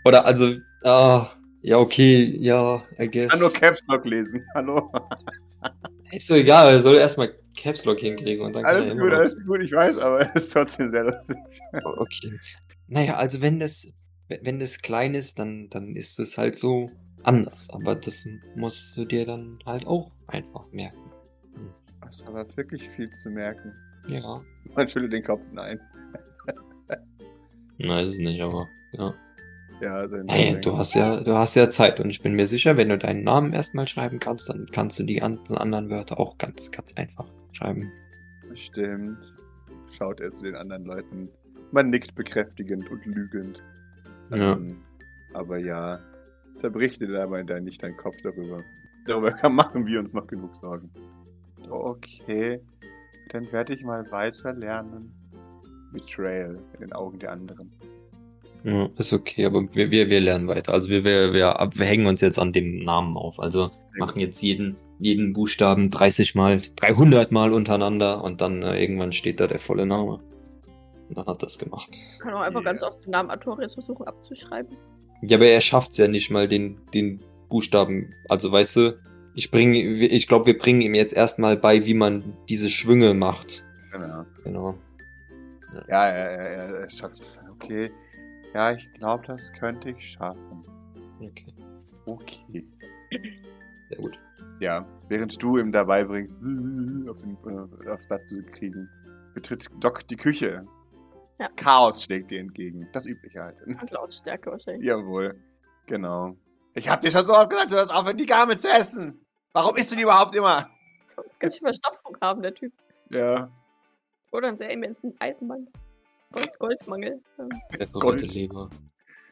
[0.10, 1.30] Oder also, ah,
[1.62, 3.30] ja, okay, ja, I guess.
[3.30, 4.44] kann nur Caps Lock lesen.
[4.56, 4.92] Hallo.
[6.12, 9.46] Ist doch egal, er soll erstmal Caps Lock hinkriegen und dann kann Alles gut, alles
[9.46, 11.38] gut, ich weiß, aber es ist trotzdem sehr lustig.
[11.84, 12.40] Okay.
[12.88, 13.94] Naja, also wenn das,
[14.30, 16.90] wenn das klein ist, dann, dann ist es halt so
[17.22, 17.70] anders.
[17.70, 21.12] Aber das musst du dir dann halt auch einfach merken.
[22.02, 23.72] Das ist aber wirklich viel zu merken.
[24.08, 24.42] Ja.
[24.76, 25.80] Man schüttelt den Kopf, nein.
[27.78, 29.14] Nein, ist es nicht, aber ja.
[29.82, 32.76] Ja, sein Hey, du hast ja, du hast ja Zeit und ich bin mir sicher,
[32.76, 36.38] wenn du deinen Namen erstmal schreiben kannst, dann kannst du die ganzen anderen Wörter auch
[36.38, 37.90] ganz, ganz einfach schreiben.
[38.56, 39.34] Stimmt.
[39.98, 41.30] Schaut er zu den anderen Leuten.
[41.72, 43.62] Man nickt bekräftigend und lügend.
[44.32, 44.54] Ja.
[44.54, 44.78] Ähm,
[45.34, 46.00] aber ja,
[46.56, 48.62] zerbricht dir dabei dann nicht deinen Kopf darüber.
[49.06, 50.92] Darüber kann- machen wir uns noch genug Sorgen.
[51.70, 52.60] Okay,
[53.32, 55.14] dann werde ich mal weiter lernen.
[55.94, 57.70] Betrayal in den Augen der anderen.
[58.64, 60.74] Ja, ist okay, aber wir, wir, wir lernen weiter.
[60.74, 63.40] Also wir, wir, wir, wir hängen uns jetzt an dem Namen auf.
[63.40, 69.14] Also machen jetzt jeden, jeden Buchstaben 30 mal, 300 mal untereinander und dann äh, irgendwann
[69.14, 70.20] steht da der volle Name.
[71.08, 71.90] Und dann hat das gemacht.
[72.20, 74.76] Kann auch einfach ganz oft den Namen Artorius versuchen abzuschreiben.
[75.22, 78.14] Ja, aber er schafft es ja nicht mal, den, den Buchstaben.
[78.28, 78.98] Also weißt du,
[79.36, 83.66] ich bringe, ich glaube, wir bringen ihm jetzt erstmal bei, wie man diese Schwünge macht.
[83.92, 84.26] Genau.
[84.44, 84.76] Genau.
[85.88, 87.50] Ja, er, er, er, er schaut sich das an.
[87.52, 87.92] Okay.
[88.54, 90.64] Ja, ich glaube, das könnte ich schaffen.
[91.20, 91.54] Okay.
[92.06, 92.66] Okay.
[93.90, 94.18] Sehr gut.
[94.60, 96.36] Ja, während du ihm dabei bringst,
[97.10, 98.90] auf den, äh, aufs Blatt zu kriegen,
[99.34, 100.66] betritt Doc die Küche.
[101.40, 101.48] Ja.
[101.56, 102.88] Chaos schlägt dir entgegen.
[102.92, 103.62] Das Übliche halt.
[103.66, 104.86] Und Lautstärke wahrscheinlich.
[104.86, 105.40] Jawohl.
[105.88, 106.36] Genau.
[106.74, 109.26] Ich hab dir schon so oft gesagt, du sollst aufhören, die Garme zu essen.
[109.54, 110.70] Warum isst du die überhaupt immer?
[111.16, 112.74] Das ist ganz schön Verstopfung haben, der Typ.
[113.10, 113.50] Ja.
[114.32, 115.72] Oder einen sehr immensen Eisenmangel.
[116.32, 117.22] Gold, Goldmangel.
[117.38, 117.46] Ja.
[117.70, 118.34] Präparierte Gold.
[118.34, 118.70] Leber.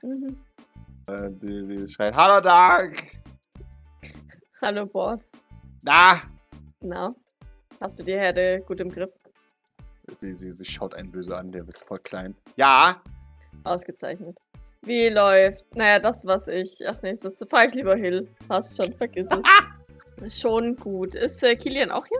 [0.02, 0.38] Mhm.
[1.08, 2.98] Äh, sie, sie schreit, Hallo Doc!
[4.62, 5.28] Hallo, Bord.
[5.84, 6.22] Na!
[6.82, 7.16] Na,
[7.82, 9.12] hast du die Herde gut im Griff?
[10.18, 12.36] Sie, sie, sie schaut einen böse an, der ist voll klein.
[12.56, 13.02] Ja!
[13.64, 14.38] Ausgezeichnet.
[14.82, 15.76] Wie läuft?
[15.76, 16.82] Naja, das, was ich.
[16.88, 18.28] Ach nee, das fahr ich lieber Hill.
[18.50, 20.40] Hast schon, vergiss es.
[20.42, 21.16] schon gut.
[21.16, 22.20] Ist äh, Kilian auch hier?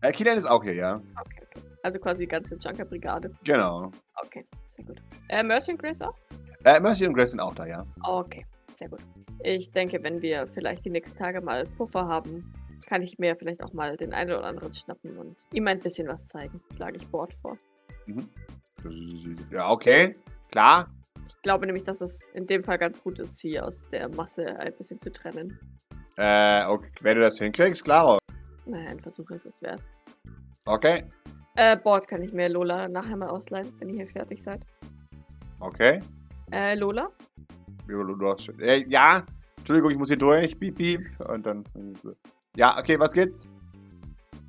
[0.00, 1.02] Äh, Kilian ist auch hier, ja.
[1.20, 1.37] Okay.
[1.88, 3.30] Also quasi die ganze Junker-Brigade.
[3.44, 3.90] Genau.
[4.22, 5.00] Okay, sehr gut.
[5.30, 6.14] Äh, Mercy und Grace auch?
[6.66, 7.86] Äh, Mercy und Grace sind auch da, ja.
[8.02, 9.00] Okay, sehr gut.
[9.42, 12.52] Ich denke, wenn wir vielleicht die nächsten Tage mal Puffer haben,
[12.86, 16.06] kann ich mir vielleicht auch mal den einen oder anderen schnappen und ihm ein bisschen
[16.08, 16.60] was zeigen.
[16.76, 17.56] Schlage ich Bord vor.
[18.04, 18.28] Mhm.
[19.50, 20.14] Ja, okay.
[20.50, 20.90] Klar.
[21.26, 24.44] Ich glaube nämlich, dass es in dem Fall ganz gut ist, sie aus der Masse
[24.44, 25.58] ein bisschen zu trennen.
[26.18, 26.90] Äh, okay.
[27.00, 28.18] Wenn du das hinkriegst, klar.
[28.66, 29.82] Naja, ein Versuch ist es wert.
[30.66, 31.02] Okay.
[31.58, 34.64] Äh, Bord kann ich mir Lola nachher mal ausleihen, wenn ihr hier fertig seid.
[35.58, 35.98] Okay.
[36.52, 37.10] Äh, Lola?
[38.60, 39.26] Äh, ja.
[39.56, 40.56] Entschuldigung, ich muss hier durch.
[40.56, 41.00] Piep, piep.
[41.28, 41.64] Und dann.
[42.54, 43.48] Ja, okay, was gibt's?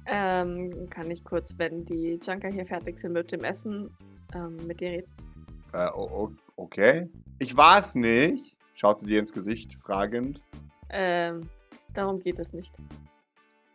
[0.05, 3.89] Ähm, kann ich kurz, wenn die Junker hier fertig sind mit dem Essen,
[4.35, 5.11] ähm, mit dir reden?
[5.73, 5.89] Äh,
[6.57, 7.09] okay.
[7.39, 8.55] Ich war's nicht.
[8.75, 10.43] Schaut sie dir ins Gesicht fragend.
[10.91, 11.49] Ähm,
[11.91, 12.77] darum geht es nicht.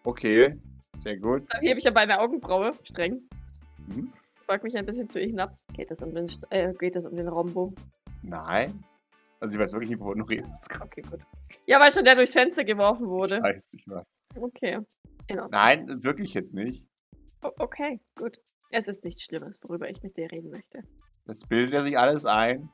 [0.04, 0.56] Okay.
[0.96, 1.44] Sehr gut.
[1.52, 3.22] Dann hebe ich aber eine Augenbraue, streng.
[3.88, 4.12] Mhm.
[4.46, 5.56] Frag mich ein bisschen zu ihr hinab.
[5.72, 7.74] Geht es um den, St äh, geht es um den Raumbogen?
[8.22, 8.84] Nein.
[9.40, 10.68] Also, sie weiß wirklich nicht, wovon du redest.
[10.82, 11.20] Okay, gut.
[11.66, 13.42] Ja, weil schon der durchs Fenster geworfen wurde.
[13.42, 14.04] Weiß ich was.
[14.38, 14.80] Okay.
[15.50, 16.86] Nein, wirklich jetzt nicht.
[17.42, 18.38] O- Okay, gut.
[18.70, 20.82] Es ist nichts Schlimmes, worüber ich mit dir reden möchte.
[21.26, 22.70] Das bildet er sich alles ein.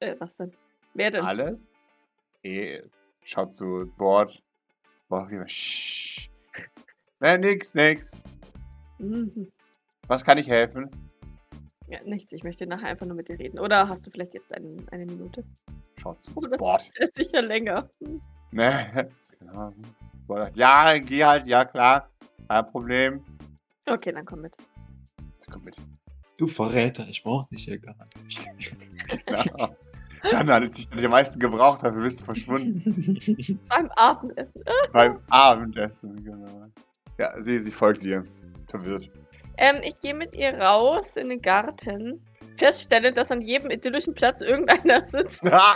[0.00, 0.52] Äh, was denn?
[0.94, 1.24] Wer denn?
[1.24, 1.70] Alles.
[2.42, 2.82] Eh,
[3.24, 4.42] schaut zu Bord.
[5.08, 5.38] Boah, wie
[7.20, 8.12] Na, nix, nix.
[8.98, 9.50] Mhm.
[10.08, 10.90] Was kann ich helfen?
[11.88, 12.32] Ja, nichts.
[12.32, 13.58] Ich möchte nachher einfach nur mit dir reden.
[13.58, 15.44] Oder hast du vielleicht jetzt ein, eine Minute?
[16.00, 16.82] Schaut zu Oder Bord.
[16.82, 17.88] ist ja sicher länger.
[18.52, 19.10] Ne?
[19.44, 19.72] Ja,
[20.26, 20.56] Bord.
[20.56, 22.08] Ja, geh halt, ja klar.
[22.48, 23.24] Kein Problem.
[23.86, 24.56] Okay, dann komm mit.
[25.50, 25.76] Komm mit.
[26.38, 28.46] Du Verräter, ich brauch dich ja gar nicht.
[29.26, 29.76] Genau.
[30.30, 33.60] Dann, als ich die meisten gebraucht habe, bist du verschwunden.
[33.68, 34.62] Beim Abendessen.
[34.64, 36.66] Äh, Beim Abendessen, genau.
[37.18, 38.24] Ja, sie, sie folgt dir.
[38.68, 39.10] Verwirrt.
[39.58, 42.20] Ähm, ich gehe mit ihr raus in den Garten.
[42.58, 45.74] Feststelle, dass an jedem idyllischen Platz irgendeiner sitzt, Ah!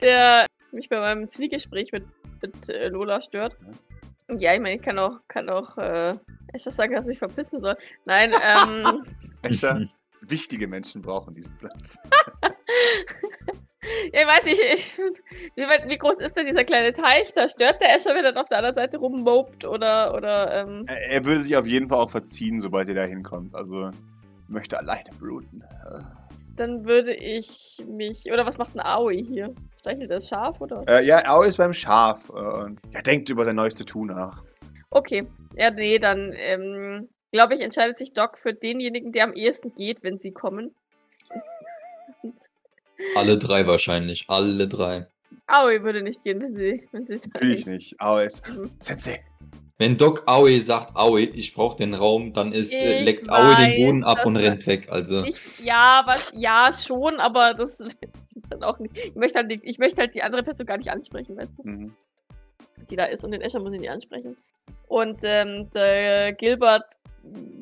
[0.00, 2.04] der mich bei meinem Zwiegespräch mit,
[2.42, 3.56] mit äh, Lola stört.
[4.38, 6.14] Ja, ich meine, ich kann auch, kann auch äh,
[6.52, 7.76] Escher sagen, dass ich verpissen soll.
[8.04, 9.04] Nein, ähm,
[9.42, 9.86] Escher,
[10.20, 11.98] wichtige Menschen brauchen diesen Platz.
[14.12, 14.98] Ja, ich weiß nicht, ich,
[15.54, 17.32] wie, weit, wie groß ist denn dieser kleine Teich?
[17.34, 20.84] Da stört der Escher, wenn er dann auf der anderen Seite rummobt oder, oder, ähm,
[20.88, 23.54] Er, er würde sich auf jeden Fall auch verziehen, sobald ihr da hinkommt.
[23.54, 23.90] Also
[24.48, 25.62] möchte alleine bruten.
[26.56, 29.54] dann würde ich mich, oder was macht ein Aoi hier?
[29.78, 30.84] Streichelt das Schaf oder?
[30.88, 32.30] Äh, ja, Au ist beim Schaf.
[32.30, 34.42] Äh, er denkt über sein neueste Tuch nach.
[34.90, 39.74] Okay, ja, nee, dann, ähm, glaube ich, entscheidet sich Doc für denjenigen, der am ehesten
[39.74, 40.74] geht, wenn sie kommen.
[42.22, 42.34] Und
[43.14, 45.06] Alle drei wahrscheinlich, alle drei.
[45.46, 48.00] Aoi würde nicht gehen, wenn sie, wenn sie Natürlich nicht.
[48.00, 48.42] Au ist.
[48.48, 48.70] Mhm.
[48.78, 49.24] Sensei.
[49.78, 53.54] Wenn Doc Aoi sagt, Aoi, ich brauche den Raum, dann ist, äh, Ich leckt Aoi
[53.56, 54.88] den Boden ab und rennt weg.
[54.90, 57.96] Also, Ich, ja, was, ja, schon, aber das ist
[58.50, 58.96] dann auch nicht.
[58.96, 61.94] Ich möchte, halt, ich möchte halt die andere Person gar nicht ansprechen, weißt du, Mhm.
[62.90, 64.36] die da ist und den Escher muss ich nicht ansprechen.
[64.88, 66.84] Und ähm, der Gilbert,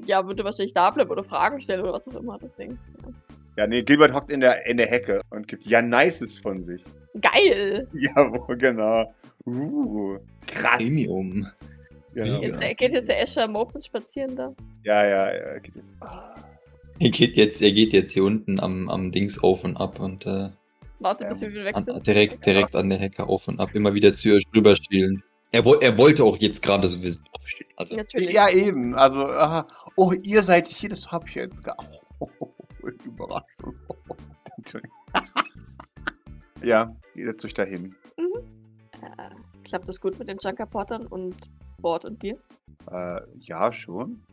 [0.06, 2.78] ja, würde wahrscheinlich da bleiben oder Fragen stellen oder was auch immer, deswegen.
[3.02, 3.12] Ja.
[3.56, 6.82] Ja, nee, Gilbert hockt in der, in der Hecke und gibt ja Nices von sich.
[7.20, 7.86] Geil!
[7.94, 9.14] Jawohl, genau.
[9.46, 10.78] Uh, krass.
[10.78, 11.46] Premium.
[12.14, 12.42] Genau.
[12.42, 14.54] Jetzt, geht jetzt der Escher mopend spazieren da?
[14.84, 15.58] Ja, ja, ja.
[15.58, 15.94] Geht jetzt.
[17.00, 20.24] Er geht jetzt, er geht jetzt hier unten am, am Dings auf und ab und
[20.26, 20.48] äh,
[21.00, 22.06] Warte, bis wir wieder weg an, sind.
[22.06, 25.20] direkt, direkt an der Hecke auf und ab, immer wieder zu ihr rüber schielen.
[25.50, 27.68] Er, er wollte auch jetzt gerade sowieso aufstehen.
[27.76, 28.32] Also, Natürlich.
[28.32, 28.94] Ja, eben.
[28.94, 29.66] Also, aha.
[29.96, 31.76] oh, ihr seid hier, das hab ich jetzt gar.
[32.20, 32.48] Oh,
[33.04, 33.74] Überraschung.
[36.62, 37.94] Ja, ihr setzt euch dahin.
[39.02, 39.30] Äh,
[39.64, 41.36] klappt das gut mit den Junkerportern und
[41.82, 42.38] Bord und dir?
[42.90, 44.24] Äh, ja, schon.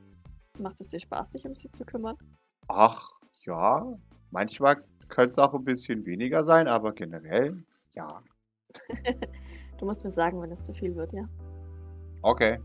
[0.57, 2.15] Macht es dir Spaß, dich um sie zu kümmern?
[2.69, 3.09] Ach,
[3.45, 3.85] ja.
[4.29, 7.61] Manchmal könnte es auch ein bisschen weniger sein, aber generell,
[7.95, 8.07] ja.
[9.77, 11.27] Du musst mir sagen, wenn es zu viel wird, ja?
[12.21, 12.59] Okay.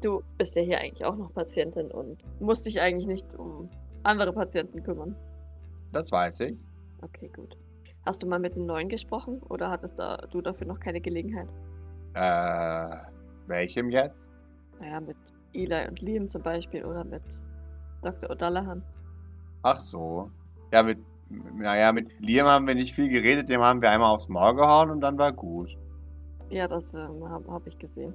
[0.00, 3.68] Du bist ja hier eigentlich auch noch Patientin und musst dich eigentlich nicht um
[4.08, 5.14] andere Patienten kümmern.
[5.92, 6.56] Das weiß ich.
[7.02, 7.56] Okay, gut.
[8.04, 11.48] Hast du mal mit den Neuen gesprochen oder hattest da, du dafür noch keine Gelegenheit?
[12.14, 12.96] Äh,
[13.46, 14.28] welchem jetzt?
[14.80, 15.16] Naja, mit
[15.52, 17.42] Eli und Liam zum Beispiel oder mit
[18.02, 18.30] Dr.
[18.30, 18.82] O'Dallahan.
[19.62, 20.30] Ach so.
[20.72, 24.28] Ja, mit, naja, mit Liam haben wir nicht viel geredet, dem haben wir einmal aufs
[24.28, 25.76] Maul gehauen und dann war gut.
[26.50, 28.14] Ja, das ähm, habe hab ich gesehen.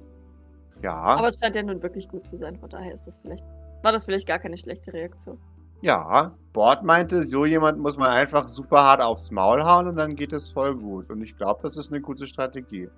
[0.82, 3.44] Ja, Aber es scheint ja nun wirklich gut zu sein, von daher ist das vielleicht,
[3.82, 5.38] war das vielleicht gar keine schlechte Reaktion.
[5.82, 6.34] Ja.
[6.52, 10.32] Bord meinte, so jemand muss man einfach super hart aufs Maul hauen und dann geht
[10.32, 11.10] es voll gut.
[11.10, 12.88] Und ich glaube, das ist eine gute Strategie.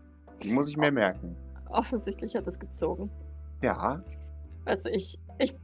[0.43, 1.35] Die muss ich mir merken.
[1.71, 3.11] Offensichtlich hat es gezogen.
[3.63, 4.03] Ja,
[4.67, 5.57] Weißt du, ich, ich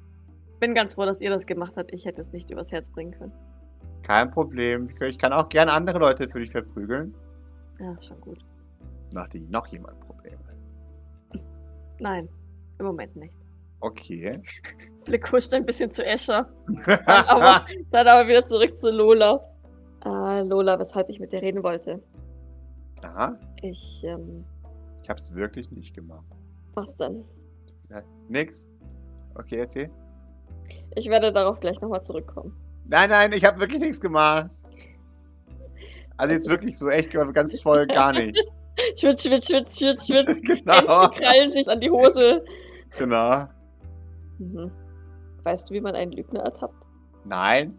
[0.61, 1.92] bin ganz froh, dass ihr das gemacht habt.
[1.92, 3.33] Ich hätte es nicht übers Herz bringen können.
[4.03, 4.87] kein Problem.
[5.01, 7.14] Ich kann auch gerne andere Leute für dich verprügeln.
[7.79, 8.38] Ja, schon gut.
[9.14, 10.38] Macht die noch jemand Probleme?
[11.98, 12.29] Nein,
[12.79, 13.41] im Moment nicht.
[13.82, 14.40] Okay.
[15.04, 16.48] Blick huscht ein bisschen zu Escher,
[16.86, 19.40] dann aber, dann aber wieder zurück zu Lola.
[20.04, 22.00] Äh, Lola, weshalb ich mit dir reden wollte.
[23.02, 24.44] Aha, Ich, ähm,
[25.02, 26.24] ich hab's wirklich nicht gemacht.
[26.74, 27.24] was denn?
[27.90, 28.68] Ja, nix.
[29.34, 29.90] Okay, erzähl.
[30.94, 32.56] Ich werde darauf gleich nochmal zurückkommen.
[32.86, 34.50] Nein, nein, ich habe wirklich nichts gemacht.
[36.16, 38.38] Also jetzt wirklich so echt ganz voll gar nicht.
[38.96, 40.40] Schwitz, schwitz, schwitz, schwitz, schwitz.
[40.42, 41.08] genau.
[41.08, 42.44] Krallen sich an die Hose.
[42.98, 43.48] Genau.
[44.42, 44.70] Mhm.
[45.44, 46.74] Weißt du, wie man einen Lügner ertappt?
[47.24, 47.78] Nein.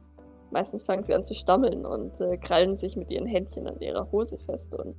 [0.51, 4.09] Meistens fangen sie an zu stammeln und äh, krallen sich mit ihren Händchen an ihrer
[4.11, 4.73] Hose fest.
[4.75, 4.95] Und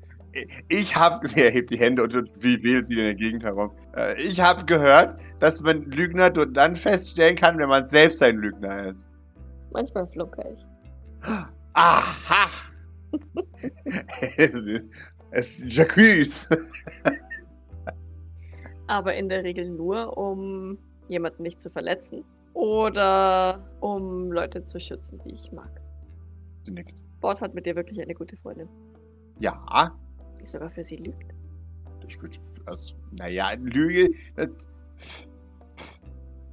[0.68, 3.44] Ich habe gesehen, er hebt die Hände und, und wie wählt sie in der Gegend
[3.44, 3.70] herum.
[3.96, 8.36] Äh, ich habe gehört, dass man Lügner nur dann feststellen kann, wenn man selbst ein
[8.38, 9.08] Lügner ist.
[9.70, 10.66] manchmal flunker ich.
[11.74, 12.48] Aha!
[14.36, 14.86] es ist,
[15.30, 16.48] es ist Jacques.
[18.88, 25.18] Aber in der Regel nur, um jemanden nicht zu verletzen oder um Leute zu schützen,
[25.24, 25.80] die ich mag.
[26.62, 27.02] Sie nickt.
[27.20, 28.68] Bord hat mit dir wirklich eine gute Freundin,
[29.38, 29.96] Ja,
[30.40, 31.34] die sogar für sie lügt.
[32.06, 32.36] ich würde,
[32.66, 34.68] also, naja, Lüge, das,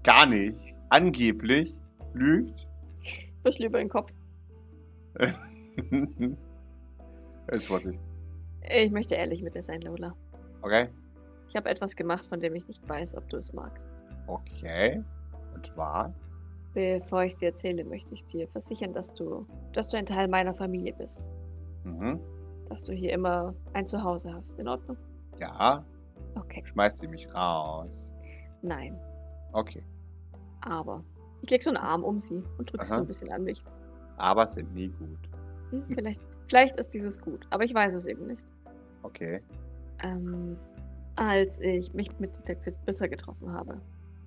[0.03, 0.75] gar nicht.
[0.89, 1.75] Angeblich
[2.13, 2.67] lügt.
[3.43, 4.13] Frisch lieber den Kopf.
[7.47, 7.99] ist witzig.
[8.69, 10.15] Ich möchte ehrlich mit dir sein, Lola.
[10.61, 10.89] Okay.
[11.47, 13.85] Ich habe etwas gemacht, von dem ich nicht weiß, ob du es magst.
[14.33, 15.03] Okay.
[15.53, 16.37] Und was?
[16.73, 20.27] Bevor ich es dir erzähle, möchte ich dir versichern, dass du, dass du ein Teil
[20.27, 21.29] meiner Familie bist.
[21.83, 22.19] Mhm.
[22.69, 24.57] Dass du hier immer ein Zuhause hast.
[24.59, 24.97] In Ordnung?
[25.39, 25.83] Ja,
[26.35, 26.61] Okay.
[26.63, 28.11] schmeißt sie mich raus.
[28.61, 28.97] Nein.
[29.51, 29.83] Okay.
[30.61, 31.03] Aber.
[31.41, 33.61] Ich leg so einen Arm um sie und drück sie so ein bisschen an mich.
[34.17, 35.17] Aber sind nie gut.
[35.71, 38.45] Hm, vielleicht, vielleicht ist dieses gut, aber ich weiß es eben nicht.
[39.03, 39.41] Okay.
[40.03, 40.55] Ähm,
[41.15, 43.81] als ich mich mit Detective Bisser getroffen habe,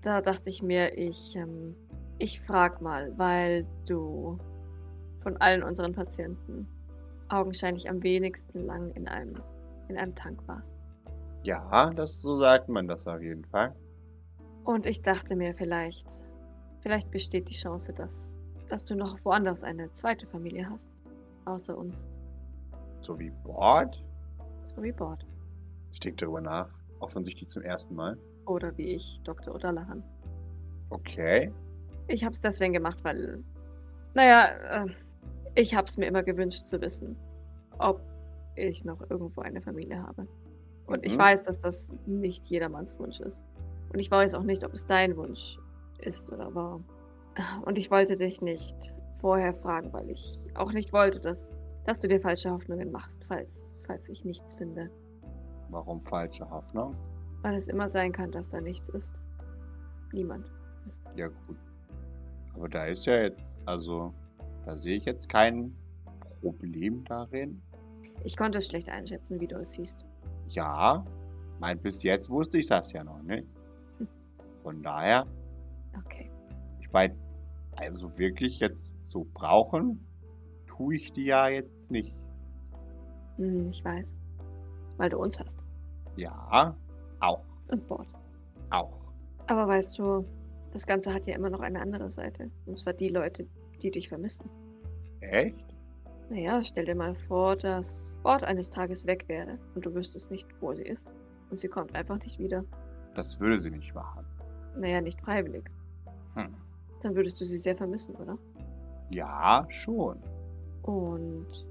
[0.05, 1.75] da dachte ich mir, ich, ähm,
[2.19, 4.39] ich frag mal, weil du
[5.23, 6.69] von allen unseren Patienten
[7.29, 9.35] augenscheinlich am wenigsten lang in einem,
[9.89, 10.75] in einem Tank warst.
[11.43, 13.75] Ja, das so sagt man das auf jeden Fall.
[14.65, 16.07] Und ich dachte mir, vielleicht,
[16.81, 18.37] vielleicht besteht die Chance, dass,
[18.69, 20.97] dass du noch woanders eine zweite Familie hast.
[21.45, 22.07] Außer uns.
[23.03, 24.03] So wie Bord.
[24.65, 25.27] So wie Bord.
[25.93, 26.69] Ich denke darüber nach.
[27.01, 28.19] Offensichtlich zum ersten Mal.
[28.47, 29.55] Oder wie ich, Dr.
[29.55, 30.03] O'Dallahan.
[30.91, 31.51] Okay.
[32.09, 33.43] Ich hab's deswegen gemacht, weil.
[34.15, 34.87] Naja, äh,
[35.55, 37.17] ich hab's mir immer gewünscht zu wissen,
[37.79, 38.01] ob
[38.57, 40.27] ich noch irgendwo eine Familie habe.
[40.87, 41.23] Und ich Mhm.
[41.23, 43.45] weiß, dass das nicht jedermanns Wunsch ist.
[43.93, 45.59] Und ich weiß auch nicht, ob es dein Wunsch
[45.99, 46.81] ist oder war.
[47.65, 51.53] Und ich wollte dich nicht vorher fragen, weil ich auch nicht wollte, dass,
[51.85, 54.91] dass du dir falsche Hoffnungen machst, falls, falls ich nichts finde.
[55.71, 56.95] Warum falsche Hoffnung?
[57.45, 59.21] Weil es immer sein kann, dass da nichts ist.
[60.13, 60.51] Niemand
[60.87, 61.03] ist.
[61.15, 61.59] Ja, gut.
[62.55, 64.15] Aber da ist ja jetzt, also,
[64.65, 65.77] da sehe ich jetzt kein
[66.41, 67.61] Problem darin.
[68.25, 70.07] Ich konnte es schlecht einschätzen, wie du es siehst.
[70.49, 71.05] Ja,
[71.61, 73.47] mein, bis jetzt wusste ich das ja noch nicht.
[74.63, 75.27] Von daher,
[75.99, 76.31] Okay.
[76.81, 77.15] ich meine,
[77.77, 80.03] Also wirklich jetzt so brauchen,
[80.67, 82.17] tue ich die ja jetzt nicht.
[83.37, 84.15] Hm, ich weiß.
[84.97, 85.63] Weil du uns hast.
[86.17, 86.75] Ja,
[87.27, 88.09] auch, Und Bord.
[88.71, 88.93] auch.
[89.47, 90.25] Aber weißt du,
[90.73, 92.51] das Ganze hat ja immer noch eine andere Seite.
[92.67, 93.47] Und zwar die Leute,
[93.83, 94.49] die dich vermissen.
[95.21, 95.65] Echt?
[96.31, 100.49] Naja, stell dir mal vor, dass Bord eines Tages weg wäre und du wüsstest nicht,
[100.61, 101.13] wo sie ist.
[101.51, 102.65] Und sie kommt einfach nicht wieder.
[103.15, 104.25] Das würde sie nicht machen.
[104.77, 105.65] Naja, nicht freiwillig.
[106.35, 106.55] Hm.
[107.03, 108.39] Dann würdest du sie sehr vermissen, oder?
[109.11, 110.19] Ja, schon.
[110.83, 111.67] Und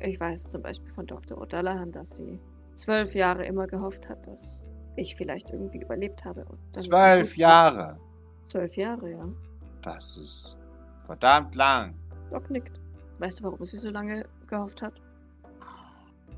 [0.00, 1.38] ich weiß zum Beispiel von Dr.
[1.42, 2.38] O'Dallahan, dass sie
[2.74, 4.62] zwölf Jahre immer gehofft hat, dass
[4.96, 6.44] ich vielleicht irgendwie überlebt habe.
[6.72, 7.98] Zwölf Jahre.
[8.46, 9.28] Zwölf Jahre, ja.
[9.82, 10.58] Das ist
[11.04, 11.94] verdammt lang.
[12.30, 12.80] Doc nickt.
[13.18, 15.00] Weißt du, warum sie so lange gehofft hat?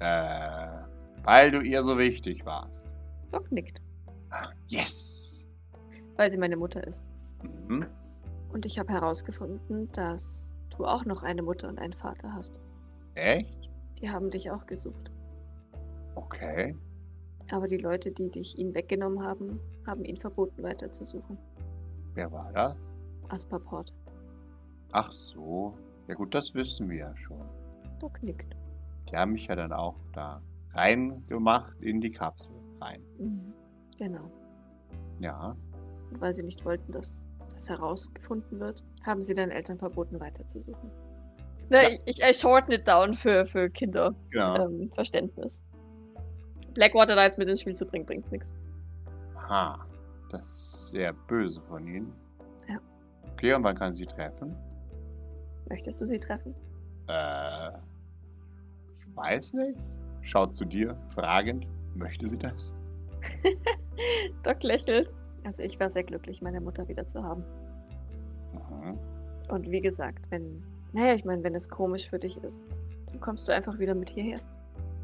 [0.00, 0.84] Äh,
[1.24, 2.94] weil du ihr so wichtig warst.
[3.32, 3.82] Doc nickt.
[4.68, 5.46] Yes!
[6.16, 7.06] Weil sie meine Mutter ist.
[7.42, 7.86] Mhm.
[8.52, 12.59] Und ich habe herausgefunden, dass du auch noch eine Mutter und einen Vater hast.
[13.14, 13.70] Echt?
[14.00, 15.11] Die haben dich auch gesucht.
[16.14, 16.76] Okay.
[17.51, 21.38] Aber die Leute, die dich ihnen weggenommen haben, haben ihnen verboten, weiterzusuchen.
[22.14, 22.76] Wer war das?
[23.28, 23.92] Asperport.
[24.92, 25.74] Ach so.
[26.09, 27.40] Ja gut, das wissen wir ja schon.
[28.01, 28.55] Doc nickt.
[29.11, 30.42] Die haben mich ja dann auch da
[30.72, 33.03] reingemacht in die Kapsel rein.
[33.18, 33.53] Mhm.
[33.99, 34.30] Genau.
[35.20, 35.57] Ja.
[36.11, 40.90] Und weil sie nicht wollten, dass das herausgefunden wird, haben sie deinen Eltern verboten, weiterzusuchen.
[41.70, 41.88] Na, Ja.
[41.90, 44.14] ich, ich I shorten it down für, für Kinder.
[44.30, 44.57] Genau.
[44.66, 45.62] Ähm, Verständnis.
[46.79, 48.55] Blackwater da jetzt mit ins Spiel zu bringen, bringt nichts.
[49.35, 49.85] Aha.
[50.31, 52.12] Das ist sehr böse von ihnen.
[52.68, 52.79] Ja.
[53.33, 54.55] Okay, und wann kann sie treffen?
[55.68, 56.55] Möchtest du sie treffen?
[57.09, 57.70] Äh.
[59.01, 59.81] Ich weiß nicht.
[60.22, 61.66] Schaut zu dir, fragend.
[61.97, 62.72] Möchte sie das?
[64.45, 65.12] Doc lächelt.
[65.45, 67.43] Also ich war sehr glücklich, meine Mutter wieder zu haben.
[68.53, 68.99] Mhm.
[69.49, 70.62] Und wie gesagt, wenn,
[70.93, 72.68] naja, ich meine, wenn es komisch für dich ist,
[73.11, 74.39] dann kommst du einfach wieder mit hierher.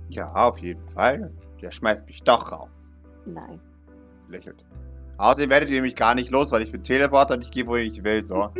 [0.08, 1.32] Ja, auf jeden Fall.
[1.64, 2.92] Der schmeißt mich doch raus.
[3.24, 3.58] Nein.
[4.26, 4.66] Sie lächelt.
[5.16, 7.90] Außerdem werdet ihr mich gar nicht los, weil ich bin Teleporter und ich gehe, wohin
[7.90, 8.22] ich will.
[8.22, 8.50] So.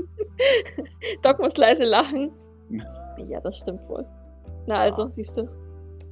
[1.23, 2.33] Doc muss leise lachen.
[3.29, 4.07] ja, das stimmt wohl.
[4.67, 5.11] Na also, Ja.
[5.11, 5.47] siehst du.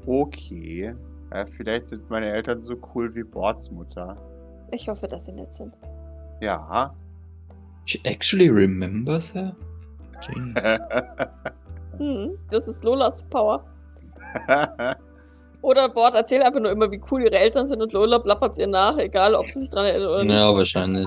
[0.06, 0.94] Okay.
[1.32, 4.18] Ja, vielleicht sind meine Eltern so cool wie Bords Mutter.
[4.70, 5.74] Ich hoffe, dass sie nett sind.
[6.42, 6.94] Ja.
[7.86, 9.56] She actually remembers her?
[11.96, 13.64] Hm, das ist Lolas Power.
[15.62, 18.66] Oder Bord erzählt einfach nur immer, wie cool ihre Eltern sind und Lola plappert ihr
[18.66, 20.34] nach, egal ob sie sich dran erinnert oder nicht.
[20.34, 21.06] ja, wahrscheinlich.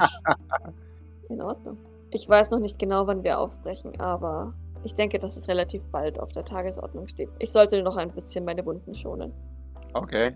[1.30, 1.78] In Ordnung.
[2.12, 4.53] Ich weiß noch nicht genau, wann wir aufbrechen, aber
[4.86, 7.28] ich denke, dass es relativ bald auf der Tagesordnung steht.
[7.39, 9.34] Ich sollte noch ein bisschen meine Wunden schonen.
[9.93, 10.34] okay.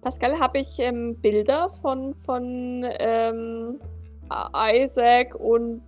[0.00, 3.80] Pascal, habe ich ähm, Bilder von, von ähm,
[4.54, 5.82] Isaac und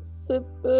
[0.00, 0.78] Sybil?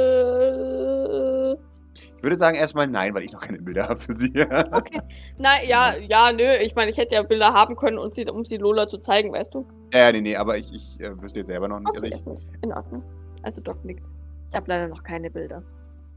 [2.19, 4.33] Ich würde sagen erstmal nein, weil ich noch keine Bilder habe für sie.
[4.73, 5.01] Okay.
[5.39, 6.57] Na, ja, ja, nö.
[6.57, 9.33] Ich meine, ich hätte ja Bilder haben können, und sie, um sie Lola zu zeigen,
[9.33, 9.67] weißt du?
[9.95, 11.89] ja, nee, nee, aber ich, ich äh, wüsste jetzt selber noch nicht.
[11.95, 13.05] Also Okay, ich, ist in Ordnung.
[13.45, 14.05] Also Doc nickt.
[14.51, 15.63] Ich habe leider noch keine Bilder.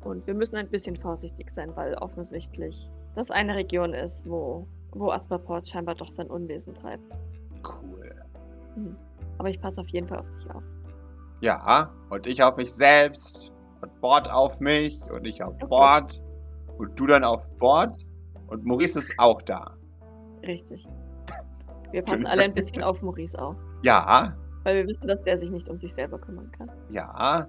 [0.03, 5.11] Und wir müssen ein bisschen vorsichtig sein, weil offensichtlich das eine Region ist, wo, wo
[5.11, 7.03] Asperport scheinbar doch sein Unwesen treibt.
[7.63, 8.15] cool.
[8.73, 8.95] Hm.
[9.37, 10.63] Aber ich passe auf jeden Fall auf dich auf.
[11.41, 13.51] Ja, und ich auf mich selbst.
[13.81, 14.99] Und Bord auf mich.
[15.11, 15.65] Und ich auf Okay.
[15.67, 16.21] Bord.
[16.77, 17.97] Und du dann auf Bord.
[18.47, 19.75] Und Maurice ist auch da.
[20.43, 20.87] Richtig.
[21.91, 23.55] Wir passen alle ein bisschen auf Maurice auf.
[23.83, 26.71] Ja, Weil wir wissen, dass der sich nicht um sich selber kümmern kann.
[26.89, 27.47] ja.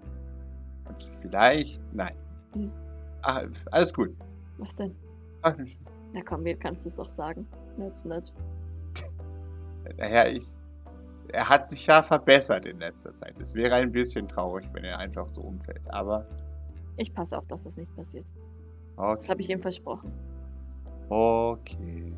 [0.89, 1.95] Und vielleicht.
[1.95, 2.16] Nein.
[2.55, 2.72] Hm.
[3.22, 4.11] Ach, alles gut.
[4.59, 4.97] Was denn?
[5.43, 5.55] Ach,
[6.12, 7.47] Na komm, mir kannst du es doch sagen.
[7.76, 8.33] Nett, nett.
[9.99, 10.57] Naja, ich.
[11.29, 13.39] Er hat sich ja verbessert in letzter Zeit.
[13.41, 15.83] Es wäre ein bisschen traurig, wenn er einfach so umfällt.
[15.89, 16.27] Aber.
[16.97, 18.27] Ich passe auf, dass das nicht passiert.
[18.97, 19.14] Okay.
[19.16, 20.12] Das habe ich ihm versprochen.
[21.09, 22.12] Okay.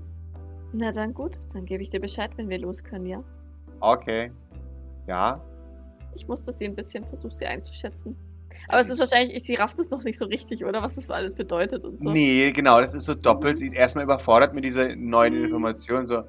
[0.73, 3.23] Na dann gut, dann gebe ich dir Bescheid, wenn wir los können, ja?
[3.81, 4.33] Okay.
[5.07, 5.41] Ja.
[6.17, 8.17] Ich musste sie ein bisschen versuchen, sie einzuschätzen.
[8.69, 10.83] Aber es ist ist- wahrscheinlich, sie rafft es noch nicht so richtig, oder?
[10.83, 12.11] Was das alles bedeutet und so.
[12.11, 13.57] Nee, genau, das ist so doppelt.
[13.57, 15.45] Sie ist erstmal überfordert mit dieser neuen Mhm.
[15.47, 16.07] Information.
[16.07, 16.23] So,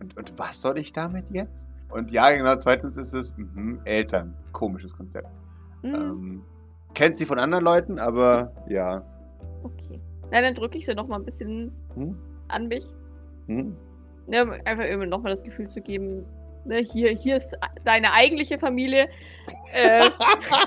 [0.00, 1.68] und, und was soll ich damit jetzt?
[1.90, 4.34] Und ja, genau, zweitens ist es mhm, Eltern.
[4.52, 5.28] Komisches Konzept.
[5.82, 6.42] Hm, Ähm,
[6.94, 9.02] kennt sie von anderen Leuten, aber ja.
[9.62, 10.00] okay.
[10.30, 12.16] Na, dann drücke ich sie noch mal ein bisschen Hm?
[12.48, 12.84] an mich.
[13.46, 13.76] Hm?
[14.28, 16.24] Ja, um einfach irgendwie noch mal das Gefühl zu geben,
[16.66, 19.08] ne, hier, hier ist deine eigentliche Familie.
[19.74, 20.10] Äh,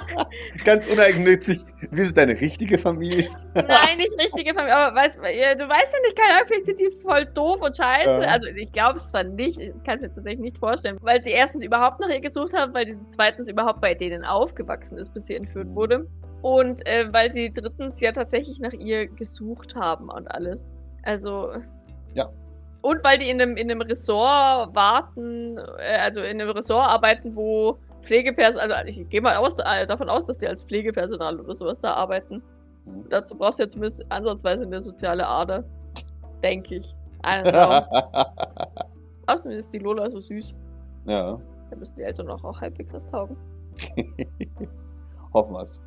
[0.66, 1.60] Ganz uneigennützig.
[1.92, 3.30] Wie ist deine richtige Familie?
[3.54, 6.92] nein, nicht richtige Familie, aber weißt, du weißt ja nicht, keine Ahnung, vielleicht sind die
[7.02, 8.22] voll doof und scheiße.
[8.22, 8.28] Ja.
[8.28, 11.32] Also ich glaube es zwar nicht, ich kann es mir tatsächlich nicht vorstellen, weil sie
[11.32, 15.28] erstens überhaupt nach ihr gesucht haben, weil sie zweitens überhaupt bei denen aufgewachsen ist, bis
[15.28, 16.08] sie entführt wurde.
[16.42, 20.70] Und äh, weil sie drittens ja tatsächlich nach ihr gesucht haben und alles.
[21.04, 21.52] Also.
[22.14, 22.30] Ja.
[22.82, 27.36] Und weil die in einem, in einem Ressort warten, äh, also in einem Ressort arbeiten,
[27.36, 31.54] wo Pflegepersonal, also ich gehe mal aus, äh, davon aus, dass die als Pflegepersonal oder
[31.54, 32.42] sowas da arbeiten.
[33.10, 35.64] Dazu brauchst du ja zumindest ansatzweise eine soziale Ader.
[36.42, 36.96] Denke ich.
[37.44, 37.82] Know.
[39.28, 40.56] Außerdem ist die Lola so süß.
[41.06, 41.38] ja,
[41.70, 43.36] Da müssen die Eltern auch, auch halbwegs was taugen.
[45.34, 45.82] hoffen wir's.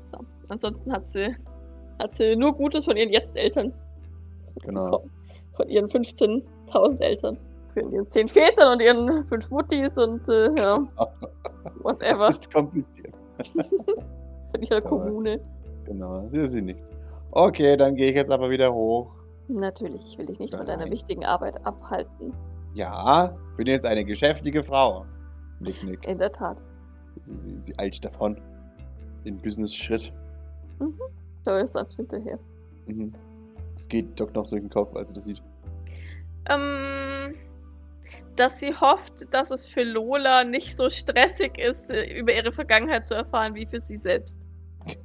[0.00, 0.18] So.
[0.48, 1.34] Ansonsten hat sie,
[1.98, 3.72] hat sie nur Gutes von ihren Jetzt-Eltern.
[4.62, 5.00] Genau.
[5.00, 5.10] Von,
[5.56, 7.38] von ihren 15.000 Eltern.
[7.74, 10.78] Von ihren 10 Vätern und ihren 5 Muttis und äh, ja,
[11.64, 12.28] Das whatever.
[12.28, 13.14] ist kompliziert.
[14.52, 15.40] Von ihrer Aber- Kommune.
[15.84, 16.78] Genau, das ist sie nicht.
[17.32, 19.10] Okay, dann gehe ich jetzt aber wieder hoch.
[19.48, 20.90] Natürlich, ich will dich nicht von deiner Nein.
[20.92, 22.32] wichtigen Arbeit abhalten.
[22.74, 25.04] Ja, bin jetzt eine geschäftige Frau.
[25.60, 26.04] Nick, nick.
[26.06, 26.62] In der Tat.
[27.20, 28.40] Sie, sie, sie eilt davon.
[29.24, 30.12] In Business-Schritt.
[31.44, 32.38] Da ist sanft hinterher.
[32.86, 33.12] Mhm.
[33.76, 35.42] Es geht Doc noch durch den Kopf, als sie das sieht.
[36.48, 37.34] Ähm,
[38.36, 43.06] dass sie hofft, dass es für Lola nicht so stressig ist, äh, über ihre Vergangenheit
[43.06, 44.46] zu erfahren, wie für sie selbst.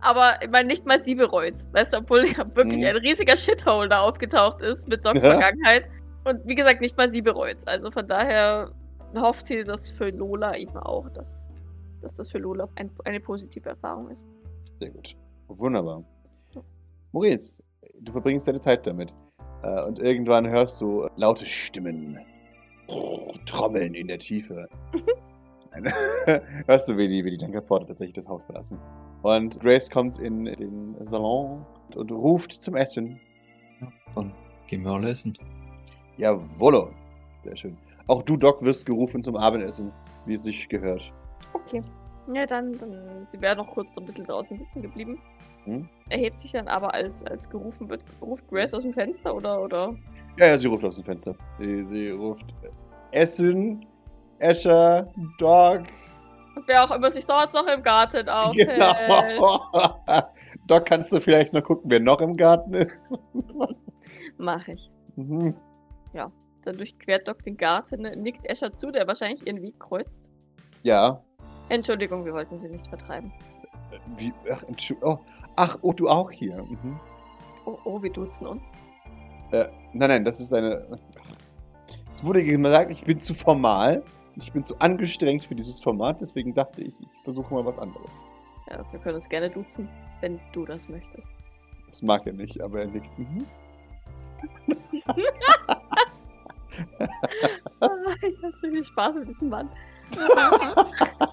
[0.00, 1.68] Aber ich meine, nicht mal sie bereut's.
[1.72, 2.86] Weißt du, obwohl ja wirklich Mhm.
[2.86, 5.32] ein riesiger Shithole da aufgetaucht ist mit Docs Ja.
[5.32, 5.88] Vergangenheit.
[6.24, 7.66] Und wie gesagt, nicht mal sie bereut's.
[7.66, 8.72] Also von daher
[9.16, 11.52] hofft sie, dass für Lola eben auch, dass,
[12.00, 14.26] dass das für Lola ein, eine positive Erfahrung ist.
[14.76, 15.14] Sehr gut.
[15.48, 16.02] Wunderbar.
[17.12, 17.62] Maurice,
[18.00, 19.12] du verbringst deine Zeit damit.
[19.62, 22.18] Äh, und irgendwann hörst du laute Stimmen.
[23.46, 24.68] Trommeln in der Tiefe.
[25.72, 25.92] Nein.
[26.66, 28.78] hörst du, wie die, wie die Junkerporter tatsächlich das Haus verlassen.
[29.22, 33.20] Und Grace kommt in den Salon und, und ruft zum Essen.
[34.14, 34.32] Dann
[34.68, 35.36] gehen wir alle essen.
[36.16, 36.90] Jawollo.
[37.44, 37.76] Sehr schön.
[38.06, 39.92] Auch du, Doc, wirst gerufen zum Abendessen,
[40.26, 41.12] wie es sich gehört.
[41.52, 41.82] Okay.
[42.32, 45.18] Ja, dann, dann sie wäre noch kurz noch ein bisschen draußen sitzen geblieben.
[45.66, 45.88] Hm?
[46.08, 49.94] Erhebt sich dann aber, als, als gerufen wird, ruft Grace aus dem Fenster oder, oder?
[50.38, 51.34] Ja, ja, sie ruft aus dem Fenster.
[51.58, 52.46] Sie, sie ruft
[53.10, 53.84] Essen,
[54.38, 55.08] Escher,
[55.38, 55.80] Dog.
[56.54, 58.68] Und wer auch immer sich sonst noch im Garten aufhält.
[59.08, 59.60] Genau.
[60.66, 63.20] Doc, kannst du vielleicht noch gucken, wer noch im Garten ist?
[64.38, 64.90] Mach ich.
[65.16, 65.54] Mhm.
[66.66, 70.28] Dann durchquert Doc den Garten, nickt Escher zu, der wahrscheinlich ihren Weg kreuzt.
[70.82, 71.22] Ja.
[71.68, 73.32] Entschuldigung, wir wollten sie nicht vertreiben.
[74.16, 74.62] Wie, ach,
[75.02, 75.18] oh,
[75.56, 76.62] ach, oh, du auch hier.
[76.62, 77.00] Mhm.
[77.64, 78.70] Oh, oh, wir duzen uns.
[79.50, 80.98] Äh, nein, nein, das ist eine.
[82.10, 84.02] Es wurde gesagt, ich bin zu formal.
[84.36, 88.22] Ich bin zu angestrengt für dieses Format, deswegen dachte ich, ich versuche mal was anderes.
[88.68, 89.88] Ja, wir können uns gerne duzen,
[90.20, 91.30] wenn du das möchtest.
[91.88, 93.18] Das mag er nicht, aber er nickt.
[93.18, 93.46] Mhm.
[97.80, 97.88] Ah,
[98.20, 99.70] ich hatte so viel Spaß mit diesem Mann.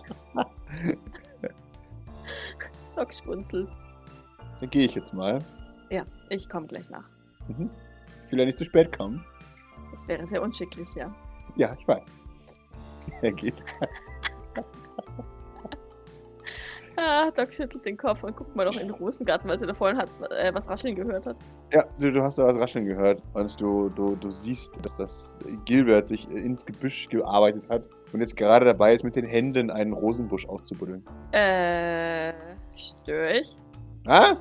[2.96, 3.70] Doc schmunzelt.
[4.60, 5.40] Dann gehe ich jetzt mal.
[5.90, 7.06] Ja, ich komme gleich nach.
[7.48, 7.70] Mhm.
[8.26, 9.24] Ich will ja nicht zu spät kommen.
[9.92, 11.14] Das wäre sehr unschicklich, ja.
[11.56, 12.18] Ja, ich weiß.
[13.22, 13.64] Er geht.
[16.96, 19.74] Ah, Doc schüttelt den Kopf und guckt mal doch in den Rosengarten, weil sie da
[19.74, 21.38] vorhin hat, äh, was rascheln gehört hat.
[21.72, 25.40] Ja, du, du hast da was rascheln gehört und du, du, du siehst, dass das
[25.66, 29.94] Gilbert sich ins Gebüsch gearbeitet hat und jetzt gerade dabei ist, mit den Händen einen
[29.94, 31.04] Rosenbusch auszubuddeln.
[31.32, 32.34] Äh,
[32.76, 33.58] störe ich?
[34.08, 34.36] Ah?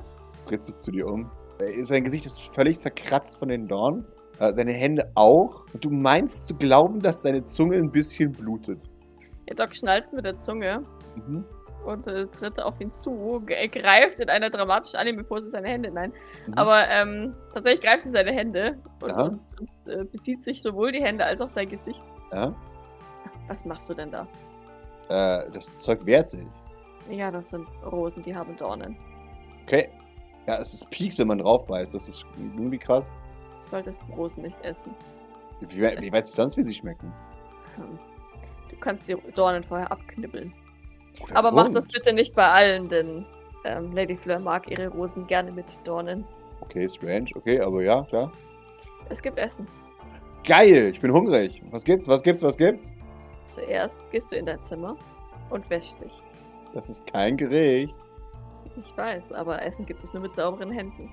[0.45, 1.29] Dreht sich zu dir um.
[1.59, 4.05] Äh, Sein Gesicht ist völlig zerkratzt von den Dornen.
[4.39, 5.65] Äh, Seine Hände auch.
[5.73, 8.89] Und du meinst zu glauben, dass seine Zunge ein bisschen blutet.
[9.47, 10.83] Ja, Doc schnalzt mit der Zunge
[11.15, 11.45] Mhm.
[11.85, 16.11] und äh, tritt auf ihn zu, ge- greift in einer dramatischen Anime-Pose seine Hände hinein.
[16.47, 16.53] Mhm.
[16.55, 19.21] Aber ähm, tatsächlich greift sie seine Hände und, Ja.
[19.23, 22.03] und, und äh, besieht sich sowohl die Hände als auch sein Gesicht.
[22.31, 22.53] Ja?
[23.47, 24.25] Was machst du denn da?
[25.09, 26.41] Äh, das Zeug wehrt sich.
[27.09, 28.95] Ja, das sind Rosen, die haben Dornen.
[29.65, 29.89] Okay.
[30.47, 31.95] Ja, es ist Peaks, wenn man drauf beißt.
[31.95, 33.09] Das ist irgendwie krass.
[33.61, 34.93] Du solltest Rosen nicht essen.
[35.61, 37.13] Wie, wie weiß ich sonst, wie sie schmecken?
[37.75, 37.97] Hm.
[38.69, 40.53] Du kannst die Dornen vorher abknibbeln.
[41.23, 41.93] Oder Aber mach das Wurm.
[41.93, 43.25] bitte nicht bei allen, denn
[43.65, 46.25] ähm, Lady Fleur mag ihre Rosen gerne mit Dornen.
[46.61, 47.29] Okay, strange.
[47.35, 48.31] Okay, aber ja, klar.
[49.09, 49.67] Es gibt Essen.
[50.45, 51.61] Geil, ich bin hungrig.
[51.71, 52.91] Was gibt's, was gibt's, was gibt's?
[53.45, 54.97] Zuerst gehst du in dein Zimmer
[55.49, 56.11] und wäschst dich.
[56.73, 57.95] Das ist kein Gericht.
[58.75, 61.09] Ich weiß, aber Essen gibt es nur mit sauberen Händen.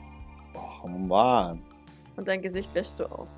[0.55, 1.63] Oh, Mann.
[2.17, 3.29] Und dein Gesicht wäschst du auch.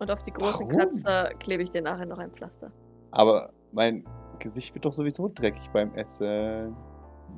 [0.00, 0.80] Und auf die großen Warum?
[0.80, 2.70] Kratzer klebe ich dir nachher noch ein Pflaster.
[3.12, 4.04] Aber mein
[4.38, 6.76] Gesicht wird doch sowieso dreckig beim Essen.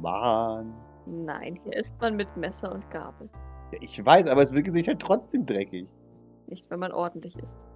[0.01, 0.75] Mann.
[1.07, 3.29] Nein, hier isst man mit Messer und Gabel.
[3.73, 5.87] Ja, ich weiß, aber es wird Gesicht halt trotzdem dreckig.
[6.47, 7.67] Nicht, wenn man ordentlich isst.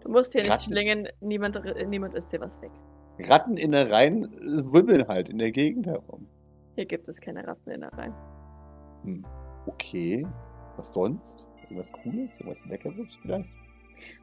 [0.00, 0.72] Du musst hier nicht Ratten.
[0.72, 2.72] schlingen, niemand, niemand isst dir was weg.
[3.18, 6.26] Ratteninnereien äh, wibbeln halt in der Gegend herum.
[6.74, 8.14] Hier gibt es keine Ratteninnereien.
[9.04, 9.24] Hm.
[9.66, 10.26] Okay.
[10.76, 11.46] Was sonst?
[11.62, 12.40] Irgendwas Cooles?
[12.40, 13.48] Irgendwas Leckeres vielleicht?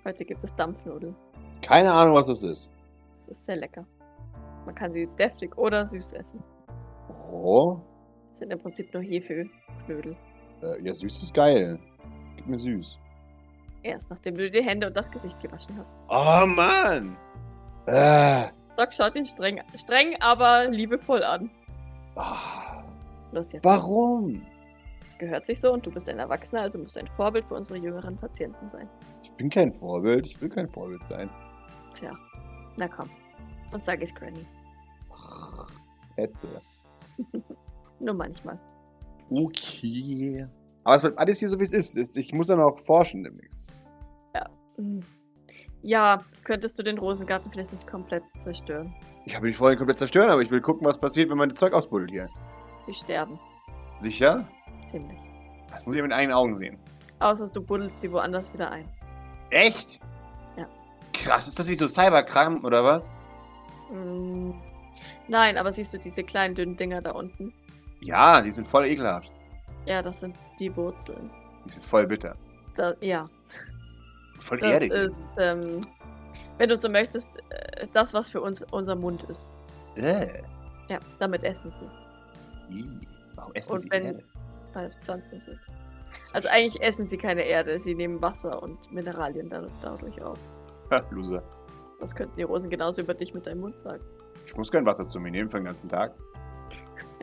[0.06, 1.16] Heute gibt es Dampfnudeln.
[1.62, 2.72] Keine Ahnung, was das ist.
[3.18, 3.86] Das ist sehr lecker.
[4.66, 6.44] Man kann sie deftig oder süß essen.
[7.32, 7.80] Oh.
[8.32, 10.16] Das sind im Prinzip nur Hefeknödel.
[10.62, 11.80] Äh, ja, süß ist geil.
[12.36, 13.00] Gib mir süß.
[13.82, 15.98] Erst nachdem du dir die Hände und das Gesicht gewaschen hast.
[16.08, 17.18] Oh Mann!
[17.88, 18.48] Äh.
[18.78, 21.50] Doc schaut ihn streng, streng aber liebevoll an.
[22.18, 22.84] Ah,
[23.32, 23.66] Los jetzt.
[23.66, 24.42] warum?
[25.06, 27.56] Es gehört sich so und du bist ein Erwachsener, also musst du ein Vorbild für
[27.56, 28.90] unsere jüngeren Patienten sein.
[29.22, 30.26] Ich bin kein Vorbild.
[30.26, 31.30] Ich will kein Vorbild sein.
[31.94, 32.12] Tja,
[32.78, 33.10] na komm.
[33.68, 34.46] Sonst sag ich's Granny.
[36.16, 36.62] Hetze.
[38.00, 38.60] Nur manchmal.
[39.30, 40.48] Okay.
[40.84, 42.18] Aber es bleibt alles hier so, wie es ist.
[42.18, 43.72] Ich muss dann auch forschen demnächst.
[44.78, 45.02] Hm.
[45.84, 48.94] Ja, könntest du den Rosengarten vielleicht nicht komplett zerstören?
[49.26, 51.50] Ich habe nicht vor, ihn komplett zerstören, aber ich will gucken, was passiert, wenn man
[51.50, 52.30] das Zeug ausbuddelt hier.
[52.88, 53.38] Die sterben.
[54.00, 54.48] Sicher?
[54.86, 55.20] Ziemlich.
[55.70, 56.78] Das muss ich ja mit eigenen Augen sehen.
[57.20, 58.88] Außer du buddelst die woanders wieder ein.
[59.50, 60.00] Echt?
[60.58, 60.68] Ja.
[61.14, 63.18] Krass, ist das wie so Cyberkram oder was?
[63.90, 64.54] Hm.
[65.28, 67.54] Nein, aber siehst du diese kleinen dünnen Dinger da unten?
[68.02, 69.32] Ja, die sind voll ekelhaft.
[69.86, 71.30] Ja, das sind die Wurzeln.
[71.66, 72.36] Die sind voll bitter.
[72.76, 73.30] Da, ja,
[74.44, 74.92] Voll das erdig.
[74.92, 75.86] ist, ähm,
[76.58, 79.58] wenn du so möchtest, äh, das, was für uns unser Mund ist.
[79.96, 80.28] Äh.
[80.90, 82.86] Ja, damit essen sie, Ih,
[83.36, 84.24] Warum essen Und sie wenn- Erde?
[84.74, 85.60] weil es Pflanzen sind.
[86.34, 90.38] Also eigentlich essen sie keine Erde, sie nehmen Wasser und Mineralien da, dadurch auf.
[90.92, 91.42] Ha, Loser.
[92.00, 94.04] Das könnten die Rosen genauso über dich mit deinem Mund sagen.
[94.46, 96.14] Ich muss kein Wasser zu mir nehmen für den ganzen Tag.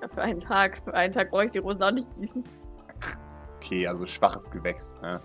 [0.01, 0.79] Ja, für einen Tag.
[0.85, 2.43] Für einen Tag brauche ich die Rosen auch nicht gießen.
[3.57, 4.99] Okay, also schwaches Gewächs.
[5.03, 5.21] Ne?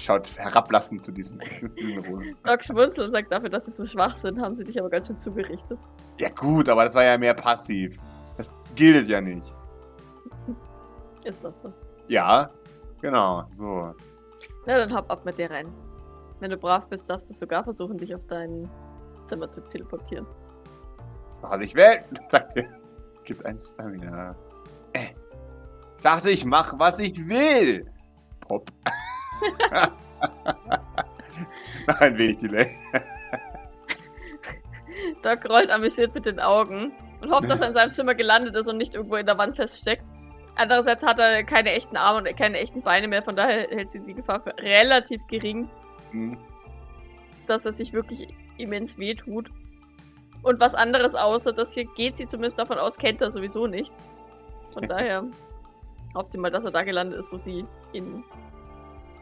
[0.00, 1.42] Schaut herablassend zu diesen,
[1.78, 2.34] diesen Rosen.
[2.44, 5.16] Doc Schmunzel sagt dafür, dass sie so schwach sind, haben sie dich aber ganz schön
[5.18, 5.78] zugerichtet.
[6.18, 7.98] Ja gut, aber das war ja mehr passiv.
[8.38, 9.54] Das gilt ja nicht.
[11.24, 11.72] Ist das so?
[12.08, 12.48] Ja,
[13.02, 13.94] genau, so.
[14.64, 15.68] Na, dann hopp ab mit dir rein.
[16.38, 18.70] Wenn du brav bist, darfst du sogar versuchen, dich auf dein
[19.26, 20.26] Zimmer zu teleportieren.
[21.42, 22.70] Was ich will, sagt er.
[23.24, 24.34] Gibt ein Stamina.
[24.94, 25.08] Äh.
[25.96, 27.84] Sagte ich, mach, was ich will.
[28.40, 28.70] Pop.
[32.00, 32.76] Ein wenig Delay.
[35.22, 38.68] Doc rollt amüsiert mit den Augen und hofft, dass er in seinem Zimmer gelandet ist
[38.68, 40.04] und nicht irgendwo in der Wand feststeckt.
[40.56, 44.00] Andererseits hat er keine echten Arme und keine echten Beine mehr, von daher hält sie
[44.00, 45.68] die Gefahr für relativ gering,
[46.10, 46.36] Hm.
[47.46, 48.28] dass er sich wirklich
[48.58, 49.50] immens wehtut.
[50.42, 53.92] Und was anderes außer das hier geht sie zumindest davon aus, kennt er sowieso nicht.
[54.72, 55.24] Von daher
[56.14, 58.24] hofft sie mal, dass er da gelandet ist, wo sie ihn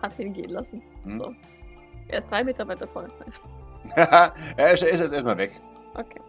[0.02, 0.82] hat hingehen lassen.
[1.04, 1.12] Hm.
[1.12, 1.34] So.
[2.08, 3.10] Er ist drei Meter weiter vorne.
[3.94, 5.52] er ist, ist jetzt erstmal weg.
[5.94, 6.20] Okay.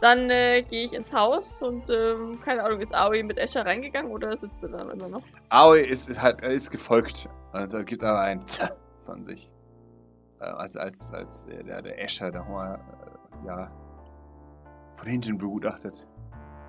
[0.00, 4.12] Dann äh, gehe ich ins Haus und ähm, keine Ahnung, ist Aoi mit Escher reingegangen
[4.12, 5.22] oder sitzt er da immer noch?
[5.48, 7.28] Aoi ist, ist, halt, ist gefolgt.
[7.52, 8.70] Und da gibt aber ein Tja
[9.06, 9.52] von sich.
[10.40, 13.70] Äh, als, als, als äh, der, der Escher da mal, äh, ja,
[14.94, 16.06] von hinten begutachtet.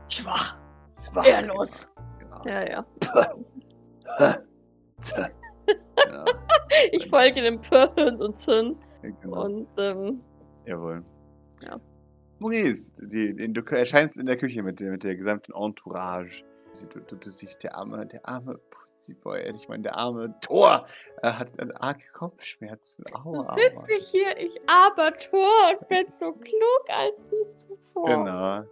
[0.08, 0.58] Schwach!
[1.12, 1.26] Schwach.
[1.26, 1.92] Ehrlos!
[2.18, 2.42] Genau.
[2.46, 2.86] Ja, ja.
[5.98, 6.26] Ja,
[6.92, 8.78] Ich folge dem Pöhn und Zinn
[9.22, 9.46] genau.
[9.46, 10.22] und ähm,
[10.66, 11.04] Jawohl.
[11.64, 11.80] Ja.
[12.40, 16.44] Maurice, die, die, du erscheinst in der Küche mit der, mit der gesamten Entourage.
[16.94, 20.86] Du, du, du siehst, der arme, der arme Pussyboy, ich meine, der arme Thor,
[21.22, 21.52] er hat
[21.82, 23.04] arge Kopfschmerzen.
[23.14, 23.56] Aua, aua.
[23.56, 28.06] sitze ich hier, ich aber Tor und bin so klug als wie zuvor.
[28.06, 28.64] Genau.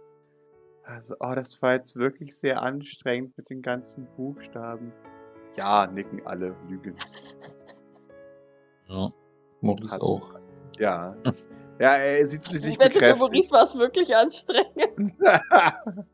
[0.84, 4.92] Also, oh, das war jetzt wirklich sehr anstrengend mit den ganzen Buchstaben.
[5.56, 6.96] Ja, nicken alle, lügen.
[8.88, 9.10] Ja.
[9.60, 10.34] Maurice Hat- auch.
[10.78, 11.16] Ja.
[11.80, 13.20] Ja, er sieht sich Ich wette, für bekräftigt.
[13.20, 15.14] Maurice war es wirklich anstrengend.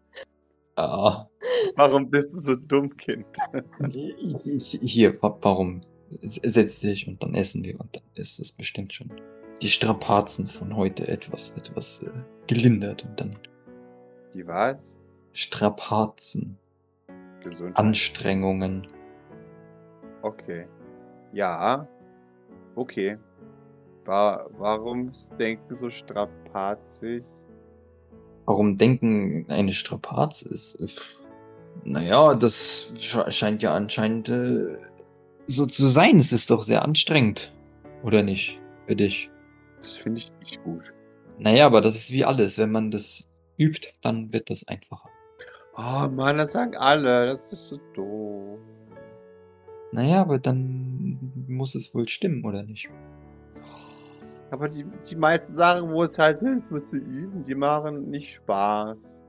[0.77, 1.31] Ja.
[1.77, 3.25] Warum bist du so dumm, Kind?
[4.59, 5.81] Hier, wa- warum?
[6.23, 9.11] Setz dich und dann essen wir und dann ist es bestimmt schon
[9.63, 12.11] die Strapazen von heute etwas, etwas äh,
[12.49, 13.31] gelindert und dann
[14.35, 14.99] Wie war's?
[15.33, 16.59] Strapazen,
[17.41, 17.77] Gesund.
[17.77, 18.87] Anstrengungen.
[20.25, 20.67] Okay.
[21.35, 21.87] Ja.
[22.77, 23.19] Okay.
[24.07, 27.23] War, warum ist Denken so strapazig?
[28.47, 30.79] Warum Denken eine Strapaz ist?
[31.85, 34.77] Naja, das sche- scheint ja anscheinend äh,
[35.47, 36.19] so zu sein.
[36.19, 37.53] Es ist doch sehr anstrengend.
[38.03, 38.61] Oder nicht?
[38.87, 39.31] Für dich.
[39.79, 40.93] Das finde ich nicht gut.
[41.39, 42.57] Naja, aber das ist wie alles.
[42.59, 43.25] Wenn man das
[43.59, 45.09] übt, dann wird das einfacher.
[45.77, 47.27] Oh Mann, das sagen alle.
[47.27, 48.44] Das ist so doof.
[49.95, 52.91] Naja, aber dann muss es wohl stimmen, oder nicht?
[54.51, 58.33] Aber die, die meisten Sachen, wo es heißt, es musst du üben, die machen nicht
[58.33, 59.23] Spaß.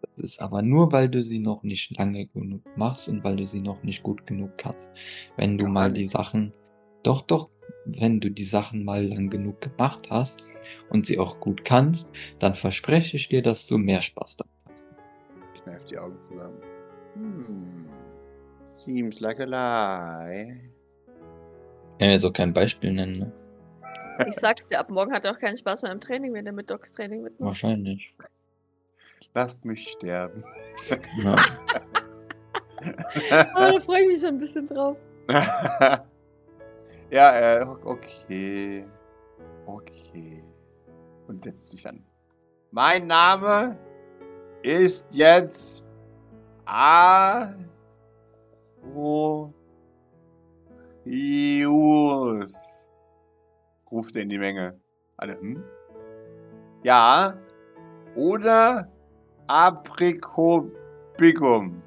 [0.00, 3.44] Das ist aber nur, weil du sie noch nicht lange genug machst und weil du
[3.44, 4.90] sie noch nicht gut genug kannst.
[5.36, 6.54] Wenn du Gar mal die Sachen,
[7.02, 7.50] doch, doch,
[7.84, 10.46] wenn du die Sachen mal lang genug gemacht hast
[10.88, 14.86] und sie auch gut kannst, dann verspreche ich dir, dass du mehr Spaß damit hast.
[15.62, 16.62] Kneif die Augen zusammen.
[17.12, 17.86] Hm.
[18.66, 20.60] Seems like a lie.
[21.92, 23.32] Ich kann jetzt auch kein Beispiel nennen, ne?
[24.26, 26.52] Ich sag's dir, ab morgen hat er auch keinen Spaß mehr im Training, wenn er
[26.52, 27.48] mit Docs Training mitmacht.
[27.48, 28.14] Wahrscheinlich.
[29.34, 30.42] Lasst mich sterben.
[31.18, 31.36] Ja.
[33.54, 34.96] Oh, da freue ich mich schon ein bisschen drauf.
[37.10, 38.86] ja, äh, okay.
[39.66, 40.42] Okay.
[41.26, 42.02] Und setzt sich dann.
[42.70, 43.76] Mein Name
[44.62, 45.84] ist jetzt
[46.64, 47.54] A.
[48.94, 49.52] O.
[51.04, 52.88] Ius.
[53.90, 54.78] Ruft er in die Menge.
[55.16, 55.62] Alle, hm?
[56.82, 57.36] Ja.
[58.14, 58.90] Oder
[59.46, 61.82] Aprikobigum.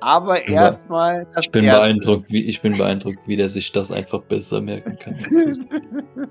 [0.00, 1.80] Aber erstmal das Ich bin erste.
[1.80, 5.18] beeindruckt, wie ich bin beeindruckt, wie der sich das einfach besser merken kann.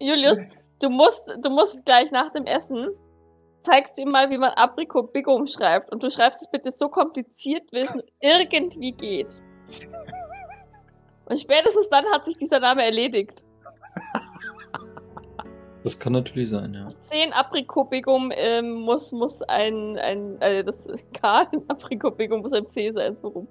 [0.00, 0.38] Julius,
[0.80, 2.88] du musst, du musst gleich nach dem Essen
[3.60, 5.90] zeigst du ihm mal, wie man Aprikot Bigum schreibt.
[5.90, 9.38] Und du schreibst es bitte so kompliziert, wie es irgendwie geht.
[11.26, 13.44] Und spätestens dann hat sich dieser Name erledigt.
[15.84, 16.84] Das kann natürlich sein, ja.
[16.84, 22.40] Das 10 Aprikot Bigum ähm, muss, muss ein, ein äh, das K in Aprikot Bigum
[22.40, 23.48] muss ein C sein, so rum.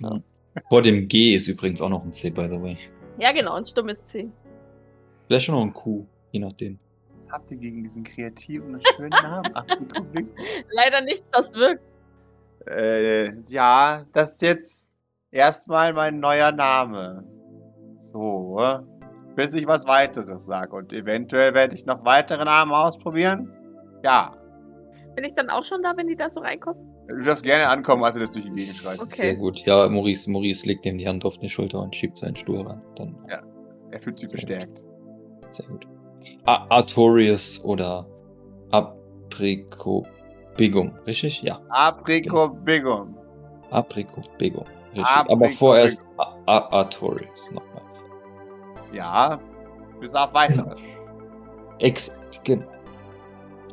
[0.00, 0.20] ja.
[0.68, 2.76] Vor dem G ist übrigens auch noch ein C, by the way.
[3.18, 4.28] Ja, genau, ein stummes C.
[5.26, 6.78] Vielleicht schon noch ein Q, je nachdem.
[7.24, 9.46] Was habt ihr gegen diesen kreativen und schönen Namen?
[9.54, 10.28] Aprikobigum?
[10.70, 11.82] Leider nichts, das wirkt.
[12.66, 14.90] Äh, ja, das ist jetzt
[15.30, 17.24] erstmal mein neuer Name.
[17.98, 18.58] So,
[19.36, 20.74] bis ich was weiteres sage.
[20.74, 23.50] Und eventuell werde ich noch weitere Namen ausprobieren.
[24.02, 24.34] Ja,
[25.14, 26.90] Bin ich dann auch schon da, wenn die da so reinkommen?
[27.06, 29.02] du darfst gerne ankommen, als du das durch die Gegend schreist.
[29.02, 29.14] Okay.
[29.14, 29.58] Sehr gut.
[29.66, 32.80] Ja, Maurice, Maurice legt ihm die Hand auf die Schulter und schiebt seinen Stuhl ran.
[32.96, 33.42] Dann Ja.
[33.90, 34.82] Er fühlt sich Sehr bestärkt.
[35.50, 35.86] sehr gut.
[36.44, 38.06] Artorius oder
[38.70, 41.42] Apricobigum, richtig?
[41.42, 41.60] Ja.
[41.70, 43.16] Aprikobigum.
[43.70, 44.64] Apricobigum.
[44.88, 45.06] Richtig.
[45.06, 45.42] Apricobigum.
[45.42, 46.04] Aber vorerst
[46.46, 47.82] Artorius nochmal.
[48.92, 49.40] Ja,
[50.00, 50.76] bis auf weitere.
[51.78, 52.14] Ex.
[52.44, 52.66] Genau.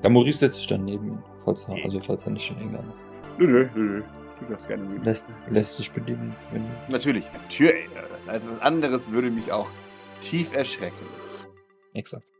[0.01, 2.91] Ja, Maurice setzt sich dann neben ihn, falls er, also falls er nicht schon hingegangen
[2.91, 3.05] ist.
[3.37, 4.03] Nö, nö, nö.
[4.39, 5.03] Du darfst gerne nehmen.
[5.03, 7.85] Lässt, lässt sich bedienen, wenn Natürlich, natürlich.
[8.27, 9.67] Also was anderes würde mich auch
[10.19, 11.05] tief erschrecken.
[11.93, 12.30] Exakt.